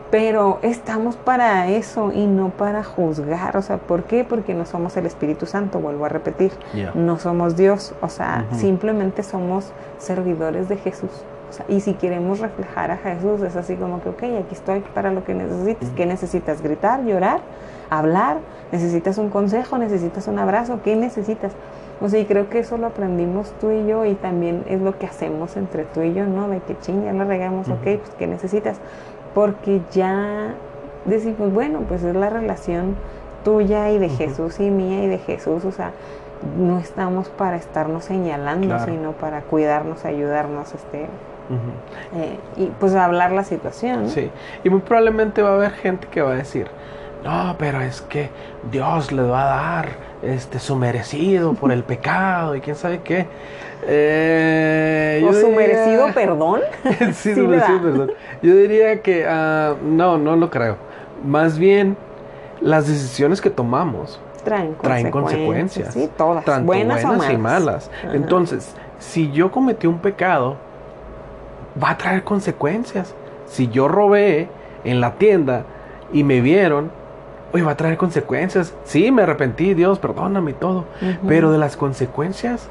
Pero 0.10 0.60
estamos 0.62 1.17
para 1.17 1.67
eso 1.67 2.12
y 2.13 2.28
no 2.28 2.50
para 2.50 2.84
juzgar. 2.84 3.58
O 3.58 3.62
sea, 3.62 3.78
¿por 3.78 4.04
qué? 4.04 4.24
Porque 4.24 4.54
no 4.54 4.65
somos 4.65 4.96
el 4.96 5.06
Espíritu 5.06 5.46
Santo, 5.46 5.80
vuelvo 5.80 6.06
a 6.06 6.10
repetir. 6.10 6.52
No 6.96 7.20
somos 7.20 7.58
Dios. 7.58 7.93
O 8.02 8.08
sea, 8.08 8.46
simplemente 8.52 9.24
somos 9.24 9.74
servidores 9.98 10.70
de 10.70 10.78
Jesús. 10.78 11.12
O 11.50 11.54
sea, 11.54 11.65
y 11.70 11.80
si 11.82 11.93
queremos 11.93 12.39
reflejar 12.39 12.91
a 12.91 12.98
Jesús, 12.98 13.41
es 13.41 13.56
así 13.56 13.76
como 13.76 14.02
que, 14.02 14.10
ok, 14.10 14.24
aquí 14.43 14.54
estoy 14.54 14.82
para 14.93 15.12
lo 15.12 15.24
que 15.24 15.34
necesites. 15.34 15.89
¿Qué 15.96 16.06
necesitas? 16.06 16.62
¿Gritar? 16.62 17.04
¿Llorar? 17.04 17.39
¿Hablar? 17.89 18.38
¿Necesitas 18.72 19.17
un 19.17 19.30
consejo? 19.30 19.78
¿Necesitas 19.78 20.28
un 20.28 20.39
abrazo? 20.39 20.82
¿Qué 20.84 20.96
necesitas? 20.96 21.54
O 22.00 22.10
sea, 22.10 22.20
y 22.20 22.26
creo 22.26 22.50
que 22.50 22.60
eso 22.60 22.78
lo 22.78 22.88
aprendimos 22.88 23.52
tú 23.60 23.72
y 23.72 23.88
yo 23.88 24.06
y 24.06 24.13
también 24.13 24.63
es 24.67 24.82
lo 24.82 25.00
que 25.00 25.08
hacemos 25.08 25.58
entre 25.58 25.84
tú 25.86 26.02
y 26.02 26.13
yo, 26.13 26.26
¿no? 26.28 26.48
De 26.48 26.60
que 26.60 26.78
ching, 26.80 27.04
ya 27.04 27.13
lo 27.13 27.26
regamos, 27.26 27.70
ok, 27.70 27.82
pues 27.82 28.12
¿qué 28.20 28.28
necesitas? 28.28 28.78
Porque 29.38 29.82
ya 29.91 30.56
decimos, 31.06 31.54
bueno, 31.54 31.82
pues 31.88 32.02
es 32.02 32.15
la 32.15 32.28
relación 32.28 32.95
tuya 33.43 33.91
y 33.91 34.00
de 34.00 34.10
Jesús 34.10 34.60
y 34.60 34.71
mía 34.71 35.04
y 35.04 35.08
de 35.08 35.19
Jesús, 35.19 35.63
o 35.63 35.71
sea, 35.71 35.91
no 36.58 36.80
estamos 36.80 37.30
para 37.30 37.56
estarnos 37.56 38.06
señalando, 38.06 38.80
sino 38.80 39.12
para 39.12 39.41
cuidarnos, 39.41 40.06
ayudarnos, 40.06 40.73
este, 40.73 41.04
eh, 42.15 42.39
y 42.56 42.65
pues 42.80 42.95
hablar 42.95 43.32
la 43.32 43.43
situación. 43.43 44.10
Sí, 44.10 44.32
y 44.63 44.71
muy 44.71 44.80
probablemente 44.80 45.43
va 45.43 45.52
a 45.52 45.54
haber 45.54 45.71
gente 45.73 46.08
que 46.08 46.23
va 46.23 46.32
a 46.32 46.36
decir, 46.36 46.65
no, 47.23 47.54
pero 47.60 47.80
es 47.82 48.02
que 48.02 48.32
Dios 48.71 49.12
le 49.12 49.21
va 49.21 49.43
a 49.43 49.73
dar 49.76 49.89
este 50.22 50.60
su 50.60 50.76
merecido 50.76 51.54
por 51.54 51.72
el 51.72 51.84
pecado 51.84 52.56
y 52.56 52.62
quién 52.62 52.76
sabe 52.76 53.02
qué. 53.04 53.28
Eh, 53.86 55.26
¿O 55.28 55.34
su 55.34 55.50
merecido 55.52 56.08
perdón? 56.14 56.62
sí, 57.14 57.36
su 57.36 57.48
merecido 57.48 57.82
perdón. 57.82 58.12
Yo 58.42 58.56
diría 58.56 59.02
que 59.02 59.26
uh, 59.26 59.76
no, 59.86 60.18
no 60.18 60.36
lo 60.36 60.50
creo. 60.50 60.78
Más 61.26 61.58
bien, 61.58 61.98
las 62.62 62.88
decisiones 62.88 63.42
que 63.42 63.50
tomamos 63.50 64.20
traen, 64.44 64.76
traen 64.82 65.12
consecuencias. 65.12 65.94
Sí, 65.94 66.10
todas. 66.18 66.46
Tanto 66.46 66.66
buenas, 66.66 67.04
y 67.32 67.38
malas. 67.38 67.92
Entonces, 68.14 68.74
si 69.00 69.32
yo 69.32 69.52
cometí 69.52 69.88
un 69.88 70.00
pecado, 70.00 70.58
va 71.82 71.92
a 71.92 71.98
traer 71.98 72.24
consecuencias. 72.24 73.14
Si 73.46 73.68
yo 73.68 73.88
robé 73.88 74.50
en 74.84 75.02
la 75.02 75.14
tienda 75.16 75.64
y 76.12 76.24
me 76.24 76.42
vieron, 76.42 76.92
oye, 77.54 77.64
va 77.64 77.72
a 77.72 77.78
traer 77.78 77.98
consecuencias. 77.98 78.74
Sí, 78.84 79.12
me 79.12 79.24
arrepentí, 79.24 79.74
Dios, 79.74 80.00
perdóname 80.00 80.52
y 80.52 80.54
todo. 80.56 80.86
Pero 81.28 81.52
de 81.52 81.58
las 81.58 81.78
consecuencias 81.78 82.68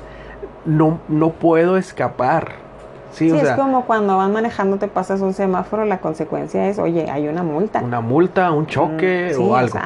no, 0.64 0.98
no 1.08 1.30
puedo 1.30 1.76
escapar. 1.76 2.66
Sí, 3.12 3.30
es 3.30 3.50
como 3.52 3.86
cuando 3.86 4.18
van 4.18 4.32
manejando, 4.32 4.76
te 4.76 4.88
pasas 4.88 5.22
un 5.22 5.32
semáforo, 5.32 5.86
la 5.86 6.00
consecuencia 6.00 6.68
es, 6.68 6.78
oye, 6.78 7.10
hay 7.10 7.28
una 7.28 7.42
multa. 7.42 7.80
Una 7.82 8.02
multa, 8.02 8.50
un 8.52 8.66
choque 8.66 9.34
mm, 9.34 9.42
o 9.42 9.56
algo. 9.56 9.78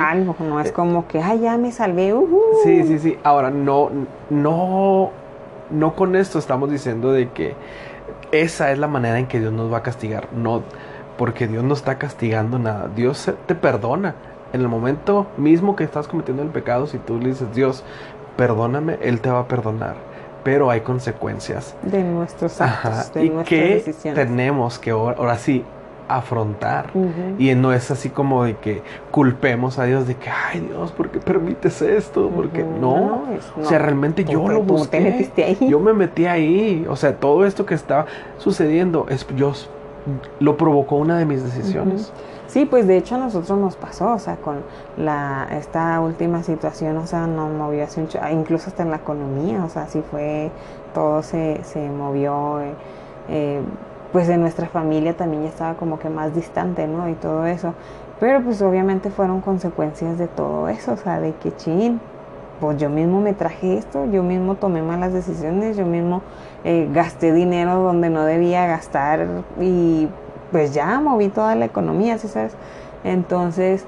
Algo, 0.00 0.36
no 0.38 0.60
es 0.60 0.68
eh, 0.68 0.72
como 0.72 1.08
que, 1.08 1.20
ay, 1.20 1.40
ya 1.40 1.58
me 1.58 1.72
salvé. 1.72 2.14
Sí, 2.62 2.84
sí, 2.84 2.98
sí. 3.00 3.18
Ahora, 3.24 3.50
no, 3.50 3.90
no, 4.28 5.10
no 5.70 5.94
con 5.96 6.14
esto 6.14 6.38
estamos 6.38 6.70
diciendo 6.70 7.10
de 7.10 7.30
que 7.30 7.56
esa 8.30 8.70
es 8.70 8.78
la 8.78 8.86
manera 8.86 9.18
en 9.18 9.26
que 9.26 9.40
Dios 9.40 9.52
nos 9.52 9.72
va 9.72 9.78
a 9.78 9.82
castigar. 9.82 10.28
No, 10.32 10.62
porque 11.20 11.46
Dios 11.46 11.62
no 11.62 11.74
está 11.74 11.98
castigando 11.98 12.58
nada. 12.58 12.88
Dios 12.96 13.30
te 13.44 13.54
perdona. 13.54 14.14
En 14.54 14.62
el 14.62 14.68
momento 14.68 15.26
mismo 15.36 15.76
que 15.76 15.84
estás 15.84 16.08
cometiendo 16.08 16.42
el 16.42 16.48
pecado, 16.48 16.86
si 16.86 16.96
tú 16.96 17.18
le 17.18 17.28
dices, 17.28 17.54
Dios, 17.54 17.84
perdóname, 18.38 18.96
Él 19.02 19.20
te 19.20 19.28
va 19.28 19.40
a 19.40 19.46
perdonar. 19.46 19.96
Pero 20.44 20.70
hay 20.70 20.80
consecuencias. 20.80 21.76
De 21.82 22.02
nuestros 22.02 22.58
actos, 22.62 23.12
de 23.12 23.26
y 23.26 23.30
que 23.44 23.94
tenemos 24.14 24.78
que 24.78 24.92
ahora, 24.92 25.36
sí 25.36 25.62
afrontar. 26.08 26.86
Y 27.38 27.54
no 27.54 27.74
es 27.74 27.90
así 27.90 28.08
como 28.08 28.44
de 28.44 28.56
que 28.56 28.82
culpemos 29.10 29.78
a 29.78 29.84
Dios 29.84 30.06
de 30.06 30.14
que, 30.14 30.30
ay 30.30 30.60
Dios, 30.60 30.90
¿por 30.90 31.10
qué 31.10 31.18
permites 31.18 31.82
esto? 31.82 32.30
Porque 32.34 32.64
no, 32.64 33.24
o 33.60 33.64
sea, 33.66 33.78
realmente 33.78 34.24
yo 34.24 34.48
lo 34.48 34.62
busqué. 34.62 35.30
Yo 35.68 35.80
me 35.80 35.92
metí 35.92 36.24
ahí. 36.24 36.86
O 36.88 36.96
sea, 36.96 37.16
todo 37.16 37.44
esto 37.44 37.66
que 37.66 37.74
estaba 37.74 38.06
sucediendo 38.38 39.04
es 39.10 39.26
Dios 39.36 39.68
lo 40.38 40.56
provocó 40.56 40.96
una 40.96 41.18
de 41.18 41.26
mis 41.26 41.42
decisiones. 41.42 42.12
Sí, 42.46 42.64
pues 42.64 42.86
de 42.86 42.96
hecho 42.96 43.14
a 43.14 43.18
nosotros 43.18 43.58
nos 43.58 43.76
pasó, 43.76 44.12
o 44.12 44.18
sea, 44.18 44.36
con 44.36 44.56
la 44.96 45.46
esta 45.52 46.00
última 46.00 46.42
situación, 46.42 46.96
o 46.96 47.06
sea, 47.06 47.26
nos 47.26 47.52
movió 47.52 47.84
así 47.84 48.04
incluso 48.32 48.70
hasta 48.70 48.82
en 48.82 48.90
la 48.90 48.96
economía, 48.96 49.64
o 49.64 49.68
sea, 49.68 49.86
sí 49.86 50.02
fue, 50.10 50.50
todo 50.92 51.22
se, 51.22 51.60
se 51.62 51.88
movió, 51.88 52.60
eh, 52.60 52.74
eh, 53.28 53.60
pues 54.12 54.28
en 54.28 54.40
nuestra 54.40 54.66
familia 54.66 55.16
también 55.16 55.44
ya 55.44 55.48
estaba 55.50 55.74
como 55.74 56.00
que 56.00 56.08
más 56.08 56.34
distante, 56.34 56.88
¿no? 56.88 57.08
Y 57.08 57.14
todo 57.14 57.46
eso, 57.46 57.74
pero 58.18 58.42
pues 58.42 58.60
obviamente 58.62 59.10
fueron 59.10 59.40
consecuencias 59.40 60.18
de 60.18 60.26
todo 60.26 60.68
eso, 60.68 60.94
o 60.94 60.96
sea, 60.96 61.20
de 61.20 61.34
que 61.34 61.54
chin, 61.54 62.00
pues 62.60 62.78
yo 62.78 62.90
mismo 62.90 63.20
me 63.20 63.32
traje 63.32 63.78
esto, 63.78 64.04
yo 64.10 64.22
mismo 64.22 64.54
tomé 64.56 64.82
malas 64.82 65.12
decisiones, 65.12 65.76
yo 65.76 65.86
mismo 65.86 66.22
eh, 66.64 66.88
gasté 66.92 67.32
dinero 67.32 67.80
donde 67.82 68.10
no 68.10 68.24
debía 68.24 68.66
gastar 68.66 69.26
y 69.60 70.08
pues 70.52 70.74
ya 70.74 71.00
moví 71.00 71.28
toda 71.28 71.54
la 71.54 71.64
economía, 71.64 72.18
¿sí 72.18 72.28
sabes? 72.28 72.54
Entonces, 73.04 73.84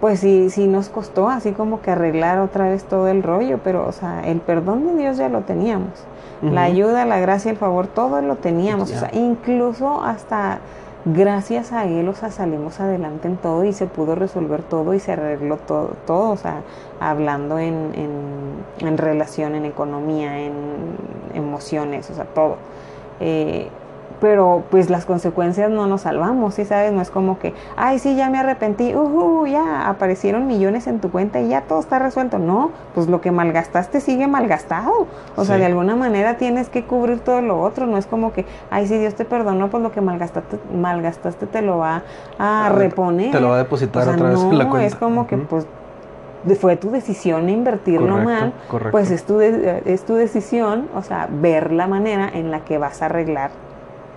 pues 0.00 0.20
sí, 0.20 0.50
sí 0.50 0.66
nos 0.66 0.88
costó 0.88 1.28
así 1.28 1.52
como 1.52 1.80
que 1.80 1.90
arreglar 1.90 2.38
otra 2.38 2.68
vez 2.68 2.84
todo 2.84 3.08
el 3.08 3.22
rollo, 3.22 3.60
pero 3.62 3.86
o 3.86 3.92
sea, 3.92 4.26
el 4.26 4.40
perdón 4.40 4.86
de 4.86 5.02
Dios 5.02 5.16
ya 5.16 5.28
lo 5.28 5.40
teníamos. 5.42 6.06
La 6.42 6.64
ayuda, 6.64 7.04
la 7.04 7.20
gracia, 7.20 7.52
el 7.52 7.56
favor, 7.56 7.86
todo 7.86 8.20
lo 8.20 8.34
teníamos. 8.34 8.90
O 8.90 8.98
sea, 8.98 9.10
incluso 9.12 10.02
hasta 10.02 10.58
gracias 11.04 11.72
a 11.72 11.84
él, 11.84 12.08
o 12.08 12.14
sea, 12.14 12.30
salimos 12.30 12.80
adelante 12.80 13.28
en 13.28 13.36
todo 13.36 13.64
y 13.64 13.72
se 13.72 13.86
pudo 13.86 14.14
resolver 14.14 14.62
todo 14.62 14.94
y 14.94 15.00
se 15.00 15.12
arregló 15.12 15.56
todo, 15.56 15.96
todo 16.06 16.30
o 16.30 16.36
sea, 16.36 16.62
hablando 17.00 17.58
en, 17.58 17.92
en, 18.78 18.98
relación, 18.98 19.54
en 19.54 19.64
economía, 19.64 20.40
en 20.40 20.52
emociones, 21.34 22.08
o 22.10 22.14
sea, 22.14 22.24
todo. 22.24 22.56
Eh, 23.20 23.68
pero 24.22 24.62
pues 24.70 24.88
las 24.88 25.04
consecuencias 25.04 25.68
no 25.68 25.88
nos 25.88 26.02
salvamos, 26.02 26.54
¿sí 26.54 26.64
sabes? 26.64 26.92
No 26.92 27.02
es 27.02 27.10
como 27.10 27.40
que, 27.40 27.54
ay, 27.76 27.98
sí, 27.98 28.14
ya 28.14 28.30
me 28.30 28.38
arrepentí, 28.38 28.94
uh, 28.94 29.46
ya 29.48 29.88
aparecieron 29.88 30.46
millones 30.46 30.86
en 30.86 31.00
tu 31.00 31.10
cuenta 31.10 31.40
y 31.40 31.48
ya 31.48 31.62
todo 31.62 31.80
está 31.80 31.98
resuelto. 31.98 32.38
No, 32.38 32.70
pues 32.94 33.08
lo 33.08 33.20
que 33.20 33.32
malgastaste 33.32 34.00
sigue 34.00 34.28
malgastado. 34.28 35.08
O 35.34 35.44
sea, 35.44 35.58
de 35.58 35.64
alguna 35.64 35.96
manera 35.96 36.36
tienes 36.36 36.68
que 36.68 36.84
cubrir 36.84 37.18
todo 37.18 37.42
lo 37.42 37.60
otro. 37.60 37.88
No 37.88 37.98
es 37.98 38.06
como 38.06 38.32
que, 38.32 38.46
ay, 38.70 38.86
sí, 38.86 38.96
Dios 38.96 39.16
te 39.16 39.24
perdonó, 39.24 39.70
pues 39.70 39.82
lo 39.82 39.90
que 39.90 40.00
malgastaste, 40.00 40.56
malgastaste 40.72 41.46
te 41.46 41.60
lo 41.60 41.78
va 41.78 42.04
a 42.38 42.68
reponer. 42.72 43.32
Te 43.32 43.40
lo 43.40 43.48
va 43.48 43.56
a 43.56 43.58
depositar 43.58 44.08
otra 44.08 44.28
vez 44.28 44.40
en 44.40 44.56
la 44.56 44.68
cuenta. 44.68 44.86
Es 44.86 44.94
como 44.94 45.26
que, 45.26 45.36
pues, 45.36 45.66
fue 46.60 46.76
tu 46.76 46.92
decisión 46.92 47.48
invertirlo 47.48 48.18
mal, 48.18 48.52
pues 48.92 49.10
es 49.10 49.24
tu, 49.24 49.40
es 49.40 50.04
tu 50.04 50.14
decisión, 50.14 50.88
o 50.94 51.02
sea, 51.02 51.28
ver 51.28 51.72
la 51.72 51.88
manera 51.88 52.30
en 52.32 52.52
la 52.52 52.60
que 52.60 52.78
vas 52.78 53.02
a 53.02 53.06
arreglar 53.06 53.50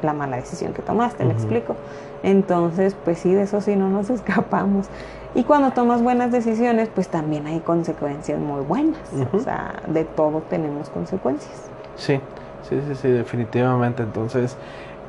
la 0.05 0.13
mala 0.13 0.37
decisión 0.37 0.73
que 0.73 0.81
tomaste, 0.81 1.25
¿me 1.25 1.33
explico? 1.33 1.75
Entonces, 2.23 2.95
pues 3.05 3.19
sí, 3.19 3.33
de 3.33 3.43
eso 3.43 3.61
sí 3.61 3.75
no 3.75 3.89
nos 3.89 4.09
escapamos. 4.11 4.87
Y 5.33 5.43
cuando 5.43 5.71
tomas 5.71 6.01
buenas 6.01 6.31
decisiones, 6.31 6.89
pues 6.93 7.09
también 7.09 7.45
hay 7.45 7.59
consecuencias 7.59 8.39
muy 8.39 8.63
buenas. 8.63 8.99
O 9.33 9.39
sea, 9.39 9.81
de 9.87 10.05
todo 10.05 10.41
tenemos 10.49 10.89
consecuencias. 10.89 11.69
Sí, 11.97 12.21
sí, 12.69 12.79
sí, 12.87 12.95
sí, 12.95 13.09
definitivamente. 13.09 14.01
Entonces, 14.03 14.55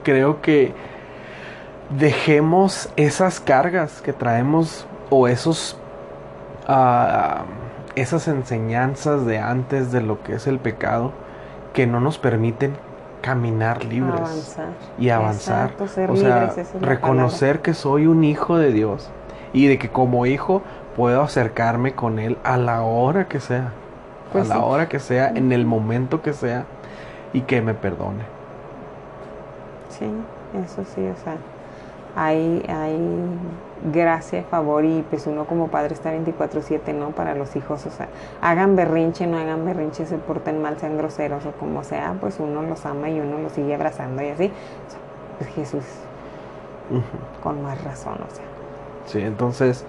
creo 0.02 0.40
que 0.40 0.74
dejemos 1.90 2.88
esas 2.96 3.38
cargas 3.38 4.02
que 4.02 4.12
traemos 4.12 4.87
o 5.11 5.28
esos... 5.28 5.78
Uh, 6.68 7.44
esas 7.96 8.28
enseñanzas 8.28 9.24
de 9.24 9.38
antes 9.38 9.90
de 9.90 10.02
lo 10.02 10.22
que 10.22 10.35
es 10.35 10.46
el 10.46 10.59
pecado 10.59 11.12
que 11.72 11.87
no 11.87 11.98
nos 11.98 12.18
permiten 12.18 12.76
caminar 13.26 13.84
libres 13.84 14.56
y 15.00 15.10
avanzar. 15.10 15.72
o 15.80 16.16
sea, 16.16 16.54
reconocer 16.80 17.60
que 17.60 17.74
soy 17.74 18.06
un 18.06 18.22
hijo 18.22 18.56
de 18.56 18.70
Dios 18.70 19.10
y 19.52 19.66
de 19.66 19.78
que 19.80 19.88
como 19.88 20.26
hijo 20.26 20.62
puedo 20.94 21.22
acercarme 21.22 21.96
con 21.96 22.20
Él 22.20 22.38
a 22.44 22.56
la 22.56 22.82
hora 22.82 23.26
que 23.26 23.40
sea, 23.40 23.72
a 24.28 24.32
pues 24.32 24.48
la 24.48 24.60
hora 24.60 24.88
que 24.88 25.00
sea, 25.00 25.28
en 25.30 25.50
el 25.50 25.66
momento 25.66 26.22
que 26.22 26.32
sea 26.32 26.66
y 27.32 27.40
que 27.40 27.62
me 27.62 27.74
perdone. 27.74 28.22
Sí, 29.88 30.06
eso 30.64 30.84
sí, 30.94 31.00
o 31.00 31.16
sea, 31.24 31.36
hay, 32.14 32.64
hay 32.68 32.96
gracia, 33.92 34.44
favor 34.50 34.84
y 34.84 35.04
pues 35.08 35.26
uno 35.26 35.44
como 35.44 35.68
padre 35.68 35.94
está 35.94 36.12
24/7, 36.12 36.92
¿no? 36.92 37.10
Para 37.10 37.34
los 37.34 37.56
hijos, 37.56 37.86
o 37.86 37.90
sea, 37.90 38.08
hagan 38.40 38.76
berrinche, 38.76 39.26
no 39.26 39.38
hagan 39.38 39.64
berrinche, 39.64 40.06
se 40.06 40.18
porten 40.18 40.62
mal, 40.62 40.78
sean 40.78 40.96
groseros 40.96 41.44
o 41.46 41.52
como 41.52 41.84
sea, 41.84 42.14
pues 42.20 42.40
uno 42.40 42.62
los 42.62 42.84
ama 42.86 43.10
y 43.10 43.20
uno 43.20 43.38
los 43.38 43.52
sigue 43.52 43.74
abrazando 43.74 44.22
y 44.22 44.28
así. 44.28 44.52
pues 45.38 45.50
Jesús, 45.50 45.84
con 47.42 47.62
más 47.62 47.82
razón, 47.84 48.14
o 48.14 48.34
sea. 48.34 48.44
Sí, 49.06 49.20
entonces, 49.20 49.84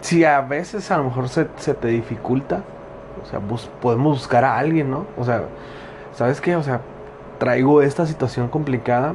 si 0.00 0.24
a 0.24 0.40
veces 0.40 0.90
a 0.90 0.96
lo 0.96 1.04
mejor 1.04 1.28
se, 1.28 1.48
se 1.56 1.74
te 1.74 1.88
dificulta, 1.88 2.62
o 3.22 3.26
sea, 3.26 3.40
podemos 3.80 4.18
buscar 4.18 4.44
a 4.44 4.58
alguien, 4.58 4.90
¿no? 4.90 5.06
O 5.16 5.24
sea, 5.24 5.44
¿sabes 6.14 6.40
qué? 6.40 6.56
O 6.56 6.62
sea, 6.62 6.80
traigo 7.38 7.82
esta 7.82 8.06
situación 8.06 8.48
complicada, 8.48 9.14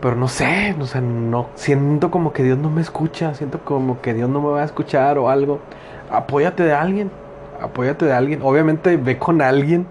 pero 0.00 0.16
no 0.16 0.28
sé, 0.28 0.74
o 0.80 0.86
sea, 0.86 1.00
no 1.00 1.48
siento 1.54 2.10
como 2.10 2.32
que 2.32 2.42
Dios 2.42 2.58
no 2.58 2.70
me 2.70 2.80
escucha, 2.80 3.34
siento 3.34 3.60
como 3.60 4.00
que 4.00 4.14
Dios 4.14 4.28
no 4.30 4.40
me 4.40 4.48
va 4.48 4.62
a 4.62 4.64
escuchar 4.64 5.18
o 5.18 5.28
algo. 5.28 5.60
Apóyate 6.10 6.62
de 6.62 6.72
alguien, 6.72 7.10
apóyate 7.60 8.06
de 8.06 8.12
alguien. 8.12 8.40
Obviamente 8.42 8.96
ve 8.96 9.18
con 9.18 9.42
alguien 9.42 9.86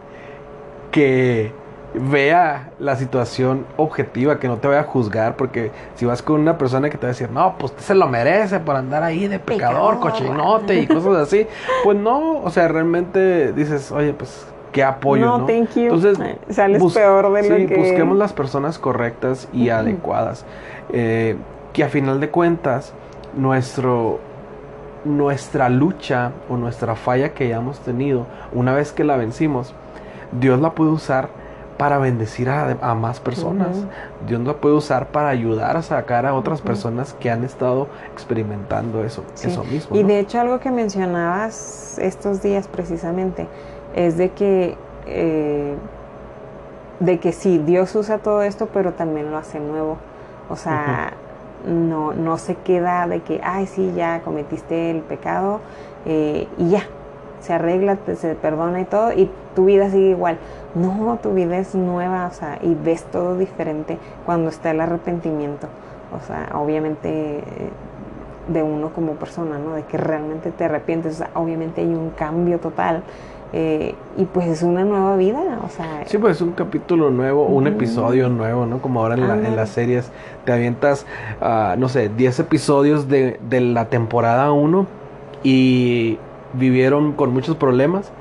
que 0.92 1.52
vea 1.94 2.72
la 2.80 2.96
situación 2.96 3.66
objetiva, 3.78 4.40
que 4.40 4.48
no 4.48 4.58
te 4.58 4.68
vaya 4.68 4.82
a 4.82 4.84
juzgar, 4.84 5.36
porque 5.36 5.72
si 5.96 6.06
vas 6.06 6.22
con 6.22 6.40
una 6.40 6.58
persona 6.58 6.90
que 6.90 6.98
te 6.98 7.04
va 7.04 7.10
a 7.10 7.14
decir, 7.14 7.30
no, 7.32 7.56
pues 7.58 7.72
usted 7.72 7.84
se 7.84 7.96
lo 7.96 8.08
merece 8.08 8.60
por 8.60 8.76
andar 8.76 9.04
ahí 9.04 9.28
de 9.28 9.40
pecador, 9.40 9.96
Pecador. 9.96 10.00
cochinote 10.00 10.80
y 10.80 10.88
cosas 10.88 11.16
así, 11.16 11.48
pues 11.84 11.98
no, 11.98 12.42
o 12.42 12.50
sea, 12.52 12.68
realmente 12.68 13.54
dices, 13.54 13.92
oye, 13.92 14.14
pues 14.14 14.46
qué 14.72 14.84
apoyo, 14.84 15.26
¿no? 15.26 15.38
No, 15.40 15.46
thank 15.46 15.72
you. 15.76 15.84
Entonces, 15.94 16.20
Eh, 16.20 16.38
sales 16.50 16.84
peor 16.94 17.32
de 17.34 17.50
lo 17.50 17.56
sí, 17.58 17.66
que- 17.68 17.78
busquemos 17.78 18.18
las 18.18 18.34
personas 18.34 18.78
correctas 18.80 19.48
y 19.54 19.70
adecuadas, 19.70 20.46
eh, 20.92 21.36
que 21.74 21.84
a 21.84 21.90
final 21.90 22.20
de 22.20 22.30
cuentas, 22.30 22.94
nuestro 23.36 24.20
nuestra 25.06 25.70
lucha 25.70 26.32
o 26.50 26.58
nuestra 26.58 26.94
falla 26.96 27.30
que 27.34 27.46
hayamos 27.46 27.80
tenido, 27.80 28.26
una 28.52 28.74
vez 28.74 28.92
que 28.92 29.06
la 29.06 29.16
vencimos, 29.16 29.74
Dios 30.34 30.60
la 30.60 30.72
puede 30.72 30.92
usar 30.92 31.30
para 31.78 31.98
bendecir 32.00 32.50
a, 32.50 32.76
a 32.82 32.94
más 32.96 33.22
personas. 33.22 33.86
Dios 34.28 34.42
la 34.42 34.56
puede 34.56 34.76
usar 34.76 35.08
para 35.08 35.30
ayudar 35.30 35.78
a 35.78 35.82
sacar 35.82 36.26
a 36.26 36.34
otras 36.34 36.62
personas 36.62 37.14
que 37.14 37.32
han 37.32 37.46
estado 37.46 37.88
experimentando 38.14 39.06
eso, 39.06 39.24
Sí. 39.36 39.48
eso 39.48 39.64
mismo. 39.64 39.96
Y 39.96 40.02
¿no? 40.02 40.10
de 40.10 40.20
hecho 40.20 40.42
algo 40.42 40.60
que 40.60 40.70
mencionabas 40.72 41.98
estos 42.00 42.42
días 42.42 42.68
precisamente 42.68 43.48
es 43.96 44.18
de 44.18 44.30
que 44.32 44.78
eh, 45.06 45.76
de 47.00 47.20
que 47.20 47.32
sí, 47.32 47.60
Dios 47.60 47.96
usa 47.96 48.18
todo 48.18 48.42
esto, 48.44 48.68
pero 48.74 48.94
también 48.94 49.32
lo 49.32 49.38
hace 49.38 49.60
nuevo. 49.60 49.98
O 50.50 50.56
sea, 50.56 51.14
no, 51.66 52.14
no 52.14 52.38
se 52.38 52.56
queda 52.56 53.08
de 53.08 53.22
que, 53.22 53.40
ay, 53.44 53.68
sí, 53.68 53.94
ya 53.96 54.22
cometiste 54.22 54.92
el 54.92 55.02
pecado 55.02 55.60
eh, 56.06 56.48
y 56.58 56.70
ya, 56.70 56.84
se 57.40 57.54
arregla, 57.54 57.96
te- 57.98 58.16
se 58.16 58.36
perdona 58.36 58.82
y 58.82 58.86
todo, 58.86 59.14
y 59.14 59.30
tu 59.56 59.66
vida 59.66 59.90
sigue 59.90 60.10
igual. 60.10 60.38
No, 60.76 61.18
tu 61.22 61.34
vida 61.34 61.58
es 61.58 61.74
nueva, 61.74 62.28
o 62.28 62.34
sea, 62.34 62.60
y 62.62 62.76
ves 62.76 63.04
todo 63.06 63.38
diferente 63.38 63.98
cuando 64.26 64.50
está 64.50 64.72
el 64.72 64.82
arrepentimiento. 64.82 65.68
O 66.16 66.26
sea, 66.26 66.50
obviamente 66.56 67.40
eh, 67.40 67.44
de 68.48 68.64
uno 68.64 68.90
como 68.90 69.14
persona, 69.14 69.58
¿no? 69.60 69.74
De 69.76 69.84
que 69.84 69.98
realmente 69.98 70.52
te 70.52 70.66
arrepientes, 70.66 71.14
o 71.16 71.18
sea, 71.20 71.30
obviamente 71.36 71.82
hay 71.82 71.94
un 71.94 72.10
cambio 72.10 72.60
total. 72.60 73.04
Eh, 73.54 73.96
y 74.18 74.26
pues 74.26 74.48
es 74.48 74.62
una 74.64 74.84
nueva 74.84 75.16
vida, 75.18 75.60
o 75.66 75.70
sea, 75.70 76.04
Sí, 76.06 76.18
pues 76.18 76.36
es 76.38 76.42
un 76.42 76.52
capítulo 76.52 77.10
nuevo, 77.10 77.46
un 77.46 77.66
episodio 77.68 78.30
nuevo, 78.30 78.66
¿no? 78.66 78.80
Como 78.82 79.00
ahora 79.02 79.16
en, 79.16 79.28
la- 79.28 79.36
en 79.48 79.56
las 79.56 79.70
series 79.70 80.12
te 80.46 80.52
avientas, 80.54 81.06
ah, 81.42 81.76
no 81.78 81.90
sé, 81.90 82.10
10 82.10 82.40
episodios 82.40 83.08
de, 83.08 83.40
de 83.50 83.62
la 83.62 83.86
temporada 83.90 84.52
1 84.52 84.86
y 85.44 86.18
vivieron 86.54 87.14
con 87.14 87.34
muchos 87.34 87.56
problemas. 87.56 88.12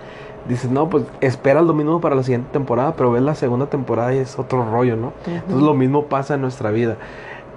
Dices, 0.48 0.70
no, 0.70 0.88
pues 0.88 1.04
espera 1.20 1.60
el 1.60 1.66
domingo 1.66 2.00
para 2.00 2.14
la 2.14 2.22
siguiente 2.22 2.48
temporada, 2.52 2.94
pero 2.96 3.10
ves 3.10 3.22
la 3.22 3.34
segunda 3.34 3.66
temporada 3.66 4.14
y 4.14 4.18
es 4.18 4.38
otro 4.38 4.64
rollo, 4.70 4.96
¿no? 4.96 5.12
Entonces 5.26 5.62
lo 5.62 5.74
mismo 5.74 6.04
pasa 6.06 6.34
en 6.36 6.40
nuestra 6.40 6.70
vida. 6.70 6.96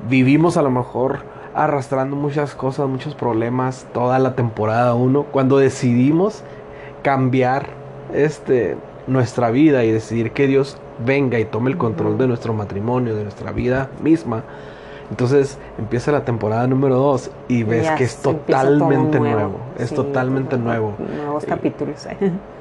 Vivimos 0.10 0.57
a 0.57 0.62
lo 0.62 0.71
mejor 0.71 1.19
arrastrando 1.53 2.15
muchas 2.15 2.53
cosas, 2.55 2.89
muchos 2.89 3.15
problemas 3.15 3.86
toda 3.93 4.19
la 4.19 4.36
temporada 4.36 4.93
1. 4.95 5.23
Cuando 5.31 5.57
decidimos 5.57 6.43
cambiar 7.01 7.67
este 8.13 8.77
nuestra 9.07 9.49
vida 9.51 9.83
y 9.83 9.91
decidir 9.91 10.31
que 10.31 10.47
Dios 10.47 10.77
venga 11.03 11.39
y 11.39 11.45
tome 11.45 11.71
el 11.71 11.77
control 11.77 12.17
de 12.17 12.27
nuestro 12.27 12.53
matrimonio, 12.53 13.15
de 13.15 13.23
nuestra 13.23 13.51
vida 13.51 13.89
misma. 14.01 14.43
Entonces 15.09 15.57
empieza 15.77 16.11
la 16.11 16.23
temporada 16.23 16.67
número 16.67 16.95
2 16.95 17.31
y 17.49 17.63
ves 17.63 17.89
que 17.91 18.05
es 18.05 18.17
totalmente 18.17 19.19
nuevo. 19.19 19.57
Es 19.77 19.89
Sí, 19.89 19.95
totalmente 19.95 20.57
nuevo. 20.57 20.93
Nuevos 21.17 21.45
capítulos. 21.45 22.07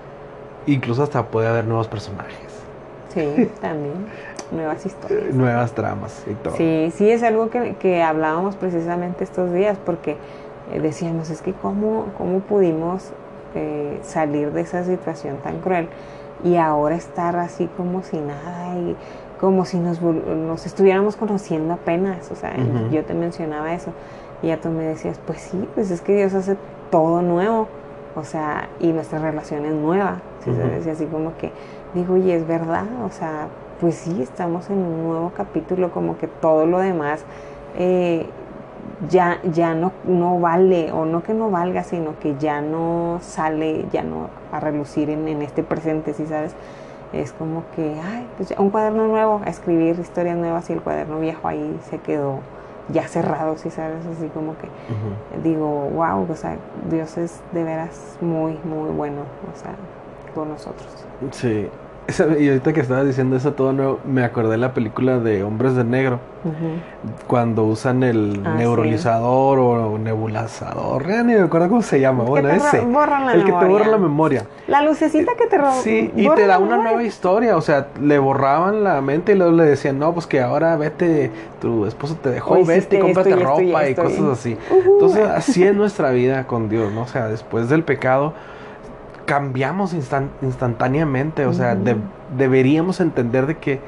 Incluso 0.67 1.03
hasta 1.03 1.27
puede 1.27 1.49
haber 1.49 1.65
nuevos 1.67 1.89
personajes, 1.89 2.35
Sí, 3.15 3.49
también. 3.61 3.95
Nuevas 4.53 4.85
historias. 4.85 5.25
nuevas 5.35 5.73
tramas 5.73 6.25
y 6.29 6.35
todo. 6.35 6.57
Sí, 6.57 6.93
sí, 6.95 7.11
es 7.11 7.23
algo 7.23 7.51
que, 7.51 7.77
que 7.77 8.03
hablábamos 8.03 8.57
precisamente 8.57 9.25
estos 9.25 9.53
días, 9.53 9.79
porque 9.85 10.17
eh, 10.73 10.81
decíamos, 10.81 11.31
es 11.31 11.43
que 11.43 11.53
cómo, 11.53 12.07
cómo 12.19 12.41
pudimos 12.41 13.13
eh, 13.55 13.99
salir 14.03 14.53
de 14.53 14.63
esa 14.63 14.85
situación 14.85 15.39
tan 15.39 15.61
cruel 15.61 15.89
y 16.45 16.57
ahora 16.57 16.95
estar 16.95 17.37
así 17.37 17.69
como 17.77 18.03
si 18.03 18.19
nada 18.19 18.77
y 18.77 18.97
como 19.41 19.65
si 19.65 19.79
nos, 19.79 20.01
nos 20.03 20.67
estuviéramos 20.67 21.17
conociendo 21.17 21.75
apenas, 21.75 22.31
o 22.31 22.35
sea, 22.35 22.55
y 22.57 22.95
yo 22.95 23.05
te 23.05 23.15
mencionaba 23.15 23.73
eso 23.73 23.93
y 24.43 24.49
ya 24.49 24.61
tú 24.61 24.69
me 24.69 24.85
decías, 24.85 25.19
pues 25.27 25.41
sí, 25.41 25.69
pues 25.75 25.91
es 25.91 26.03
que 26.03 26.15
Dios 26.15 26.35
hace 26.35 26.57
todo 26.91 27.23
nuevo, 27.23 27.69
o 28.15 28.25
sea, 28.25 28.69
y 28.81 28.93
nuestra 28.93 29.19
relación 29.19 29.65
es 29.65 29.73
nueva, 29.73 30.21
¿sí 30.45 30.53
sabes? 30.55 30.87
Y 30.87 30.91
así 30.91 31.07
como 31.07 31.37
que 31.39 31.53
digo, 31.95 32.15
oye, 32.15 32.35
es 32.35 32.47
verdad, 32.47 32.85
o 33.05 33.11
sea, 33.11 33.49
pues 33.81 33.95
sí, 33.95 34.23
estamos 34.23 34.69
en 34.69 34.79
un 34.79 35.05
nuevo 35.05 35.33
capítulo, 35.35 35.91
como 35.91 36.19
que 36.19 36.27
todo 36.27 36.67
lo 36.67 36.79
demás 36.79 37.25
eh, 37.77 38.27
ya, 39.09 39.39
ya 39.53 39.75
no, 39.75 39.93
no 40.05 40.41
vale, 40.41 40.93
o 40.93 41.05
no 41.05 41.23
que 41.23 41.35
no 41.35 41.51
valga, 41.51 41.85
sino 41.85 42.19
que 42.19 42.37
ya 42.39 42.61
no 42.61 43.19
sale, 43.23 43.87
ya 43.93 44.03
no 44.03 44.29
a 44.53 44.61
relucir 44.61 45.11
en, 45.11 45.29
en 45.29 45.43
este 45.43 45.63
presente, 45.63 46.15
¿sí 46.15 46.27
sabes? 46.27 46.55
Es 47.13 47.33
como 47.33 47.65
que, 47.75 48.01
ay, 48.05 48.27
pues 48.37 48.51
ya 48.51 48.61
un 48.61 48.71
cuaderno 48.71 49.09
nuevo, 49.09 49.41
a 49.45 49.51
escribir 49.51 49.99
historias 49.99 50.37
nuevas 50.37 50.69
y 50.71 50.75
el 50.75 50.81
cuaderno 50.81 51.19
viejo 51.19 51.49
ahí 51.49 51.79
se 51.89 51.99
quedó 51.99 52.41
ya 52.93 53.07
cerrado, 53.09 53.57
¿sí 53.57 53.71
sabes? 53.71 54.05
Así 54.07 54.29
como 54.29 54.55
que 54.59 54.69
digo, 55.43 55.89
wow, 55.95 56.27
o 56.31 56.37
sea, 56.37 56.57
Dios 56.91 57.17
es 57.19 57.41
de 57.53 57.65
veras 57.65 58.17
muy, 58.21 58.59
muy 58.65 58.91
bueno, 58.91 59.23
o 59.53 59.59
sea, 59.59 59.75
con 60.35 60.49
nosotros. 60.49 60.89
Sí. 61.33 61.69
Y 62.41 62.49
ahorita 62.49 62.73
que 62.73 62.81
estabas 62.81 63.07
diciendo 63.07 63.37
eso 63.37 63.53
todo 63.53 63.73
nuevo, 63.73 64.01
me 64.05 64.25
acordé 64.25 64.51
de 64.53 64.57
la 64.57 64.75
película 64.75 65.19
de 65.21 65.45
Hombres 65.45 65.77
de 65.77 65.85
Negro, 65.85 66.19
cuando 67.27 67.65
usan 67.65 68.03
el 68.03 68.43
Ah, 68.45 68.55
neuralizador 68.57 69.59
o 69.61 69.97
nebulizador, 69.99 71.07
ya 71.07 71.23
ni 71.23 71.35
me 71.35 71.41
acuerdo 71.43 71.69
cómo 71.69 71.83
se 71.83 72.01
llama, 72.01 72.25
bueno, 72.25 72.49
te 72.49 72.57
ese, 72.57 72.81
borran 72.81 73.27
la 73.27 73.35
el 73.35 73.45
que 73.45 73.53
te 73.53 73.65
borra 73.65 73.87
la 73.87 73.99
memoria. 73.99 74.45
La 74.67 74.83
lucecita 74.83 75.33
que 75.39 75.47
te 75.47 75.59
roba. 75.59 75.73
Sí, 75.73 76.11
y 76.17 76.29
te 76.31 76.47
da 76.47 76.59
una 76.59 76.79
nueva 76.79 77.03
historia, 77.05 77.57
o 77.57 77.61
sea, 77.61 77.89
le 78.01 78.19
borraban 78.19 78.83
la 78.83 79.01
mente 79.03 79.33
y 79.33 79.35
luego 79.37 79.53
le 79.53 79.65
decían, 79.65 79.99
no, 79.99 80.13
pues 80.13 80.27
que 80.27 80.41
ahora 80.41 80.77
vete, 80.77 81.31
tu 81.61 81.87
esposo 81.87 82.17
te 82.17 82.31
dejó, 82.31 82.55
Hoy 82.55 82.65
vete 82.65 82.97
y 82.97 83.01
cómprate 83.01 83.31
esto 83.31 83.41
y 83.41 83.43
esto 83.43 83.63
y 83.63 83.67
ropa 83.71 83.87
y, 83.87 83.91
esto 83.91 84.03
y- 84.03 84.05
cosas 84.17 84.39
así. 84.39 84.57
Entonces, 84.71 85.29
así 85.29 85.63
es 85.65 85.75
nuestra 85.77 86.11
vida 86.11 86.47
con 86.47 86.69
Dios, 86.69 86.93
¿no? 86.93 87.03
O 87.03 87.07
sea, 87.07 87.29
después 87.29 87.69
del 87.69 87.85
pecado 87.85 88.33
cambiamos 89.31 89.95
instan- 89.95 90.31
instantáneamente, 90.43 91.47
o 91.47 91.53
sea, 91.53 91.77
de- 91.77 91.95
deberíamos 92.37 92.99
entender 92.99 93.47
de 93.47 93.59
que 93.59 93.79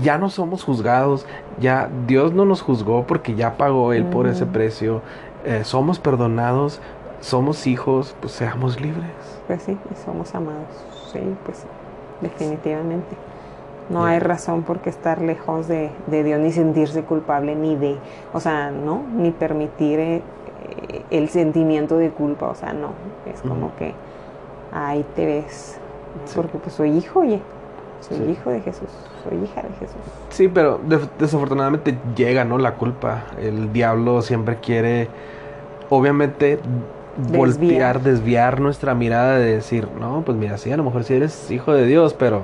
ya 0.00 0.16
no 0.16 0.30
somos 0.30 0.64
juzgados, 0.64 1.26
ya 1.60 1.90
Dios 2.06 2.32
no 2.32 2.46
nos 2.46 2.62
juzgó 2.62 3.04
porque 3.06 3.34
ya 3.34 3.58
pagó 3.58 3.92
Él 3.92 4.06
por 4.06 4.26
ese 4.26 4.46
precio, 4.46 5.02
eh, 5.44 5.64
somos 5.64 5.98
perdonados, 5.98 6.80
somos 7.20 7.66
hijos, 7.66 8.16
pues 8.22 8.32
seamos 8.32 8.80
libres. 8.80 9.12
Pues 9.46 9.64
sí, 9.64 9.76
y 9.92 10.02
somos 10.02 10.34
amados. 10.34 10.64
Sí, 11.12 11.20
pues 11.44 11.58
sí, 11.58 11.66
definitivamente. 12.22 13.14
No 13.90 14.06
hay 14.06 14.18
razón 14.18 14.62
por 14.62 14.78
qué 14.78 14.88
estar 14.88 15.20
lejos 15.20 15.68
de, 15.68 15.90
de 16.06 16.24
Dios 16.24 16.40
ni 16.40 16.52
sentirse 16.52 17.02
culpable 17.02 17.54
ni 17.54 17.76
de, 17.76 17.98
o 18.32 18.40
sea, 18.40 18.70
no, 18.70 19.02
ni 19.14 19.30
permitir 19.30 20.00
eh, 20.00 20.22
el 21.10 21.28
sentimiento 21.28 21.98
de 21.98 22.08
culpa, 22.08 22.48
o 22.48 22.54
sea, 22.54 22.72
no, 22.72 22.92
es 23.30 23.42
como 23.42 23.76
que 23.76 23.92
ahí 24.76 25.04
te 25.14 25.24
ves, 25.26 25.78
Sí. 26.24 26.32
porque 26.36 26.58
pues 26.58 26.74
soy 26.74 26.90
hijo, 26.90 27.20
oye, 27.20 27.40
soy 28.00 28.18
Sí. 28.18 28.24
hijo 28.30 28.50
de 28.50 28.60
Jesús, 28.60 28.88
soy 29.24 29.38
hija 29.42 29.62
de 29.62 29.68
Jesús. 29.80 29.96
Sí, 30.30 30.48
pero 30.48 30.78
de- 30.86 31.08
desafortunadamente 31.18 31.96
llega, 32.16 32.44
¿no? 32.44 32.58
La 32.58 32.74
culpa. 32.74 33.24
El 33.40 33.72
diablo 33.72 34.22
siempre 34.22 34.56
quiere, 34.56 35.08
obviamente, 35.90 36.58
voltear, 37.32 38.02
desviar 38.02 38.60
nuestra 38.60 38.94
mirada 38.94 39.38
de 39.38 39.54
decir, 39.56 39.88
no, 39.98 40.22
pues 40.24 40.36
mira, 40.36 40.58
sí, 40.58 40.70
a 40.70 40.76
lo 40.76 40.84
mejor 40.84 41.04
sí 41.04 41.14
eres 41.14 41.50
hijo 41.50 41.72
de 41.72 41.86
Dios, 41.86 42.12
pero 42.14 42.42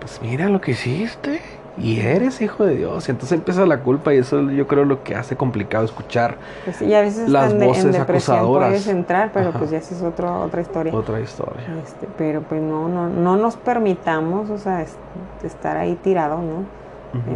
pues 0.00 0.20
mira 0.22 0.48
lo 0.48 0.60
que 0.60 0.72
hiciste 0.72 1.40
y 1.80 2.00
eres 2.00 2.40
hijo 2.40 2.64
de 2.64 2.76
Dios. 2.76 3.08
Y 3.08 3.12
entonces 3.12 3.38
empieza 3.38 3.64
la 3.66 3.80
culpa 3.80 4.12
y 4.14 4.18
eso 4.18 4.40
yo 4.50 4.66
creo 4.66 4.84
lo 4.84 5.02
que 5.02 5.14
hace 5.14 5.36
complicado 5.36 5.84
escuchar 5.84 6.36
Pues 6.64 6.82
y 6.82 6.94
a 6.94 7.00
veces 7.00 7.28
Las 7.28 7.44
hasta 7.44 7.54
en, 7.54 7.58
de- 7.60 7.64
en 7.66 7.70
voces 7.70 7.84
depresión 7.92 8.36
acusadoras. 8.36 8.68
puedes 8.68 8.86
entrar, 8.88 9.30
pero 9.32 9.50
Ajá. 9.50 9.58
pues 9.58 9.70
ya 9.70 9.78
esa 9.78 9.94
es 9.94 10.02
otro, 10.02 10.40
otra 10.42 10.60
historia. 10.60 10.94
otra 10.94 11.20
historia. 11.20 11.62
Este, 11.84 12.08
pero 12.18 12.42
pues 12.42 12.60
no, 12.62 12.88
no, 12.88 13.08
no 13.08 13.36
nos 13.36 13.56
permitamos, 13.56 14.50
o 14.50 14.58
sea, 14.58 14.82
es- 14.82 14.96
estar 15.44 15.76
ahí 15.76 15.94
tirado, 16.02 16.38
¿no? 16.38 16.78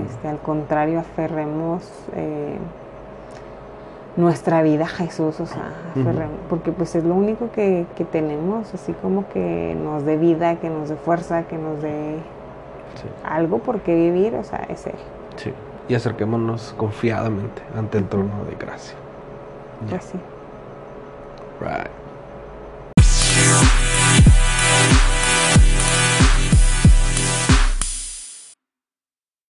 Este, 0.07 0.29
al 0.29 0.39
contrario, 0.39 1.01
aferremos 1.01 1.83
eh, 2.14 2.57
nuestra 4.16 4.62
vida 4.62 4.85
a 4.85 4.89
Jesús, 4.89 5.41
o 5.41 5.47
sea, 5.47 5.73
aferremos, 5.93 6.37
porque 6.51 6.71
pues 6.73 6.95
es 6.95 7.05
lo 7.05 7.14
único 7.14 7.51
que, 7.51 7.87
que 7.97 8.05
tenemos, 8.05 8.75
así 8.75 8.93
como 8.93 9.27
que 9.31 9.75
nos 9.83 10.05
dé 10.05 10.19
vida, 10.19 10.57
que 10.57 10.69
nos 10.69 10.91
dé 10.91 10.97
fuerza, 10.97 11.45
que 11.45 11.57
nos 11.57 11.81
dé 11.81 12.16
Sí, 12.95 13.09
algo 13.24 13.59
por 13.59 13.80
qué 13.80 13.95
vivir, 13.95 14.34
o 14.34 14.45
sea, 14.45 14.66
es 14.68 14.86
Él. 14.86 14.95
sí. 15.36 15.53
Y 15.88 15.95
acerquémonos 15.95 16.74
confiadamente 16.78 17.61
ante 17.76 17.99
el 17.99 18.09
trono 18.09 18.45
de 18.49 18.55
gracia. 18.55 18.95
Ya. 19.80 19.88
Pues 19.90 20.05
sí. 20.05 20.18
Right. 21.61 22.02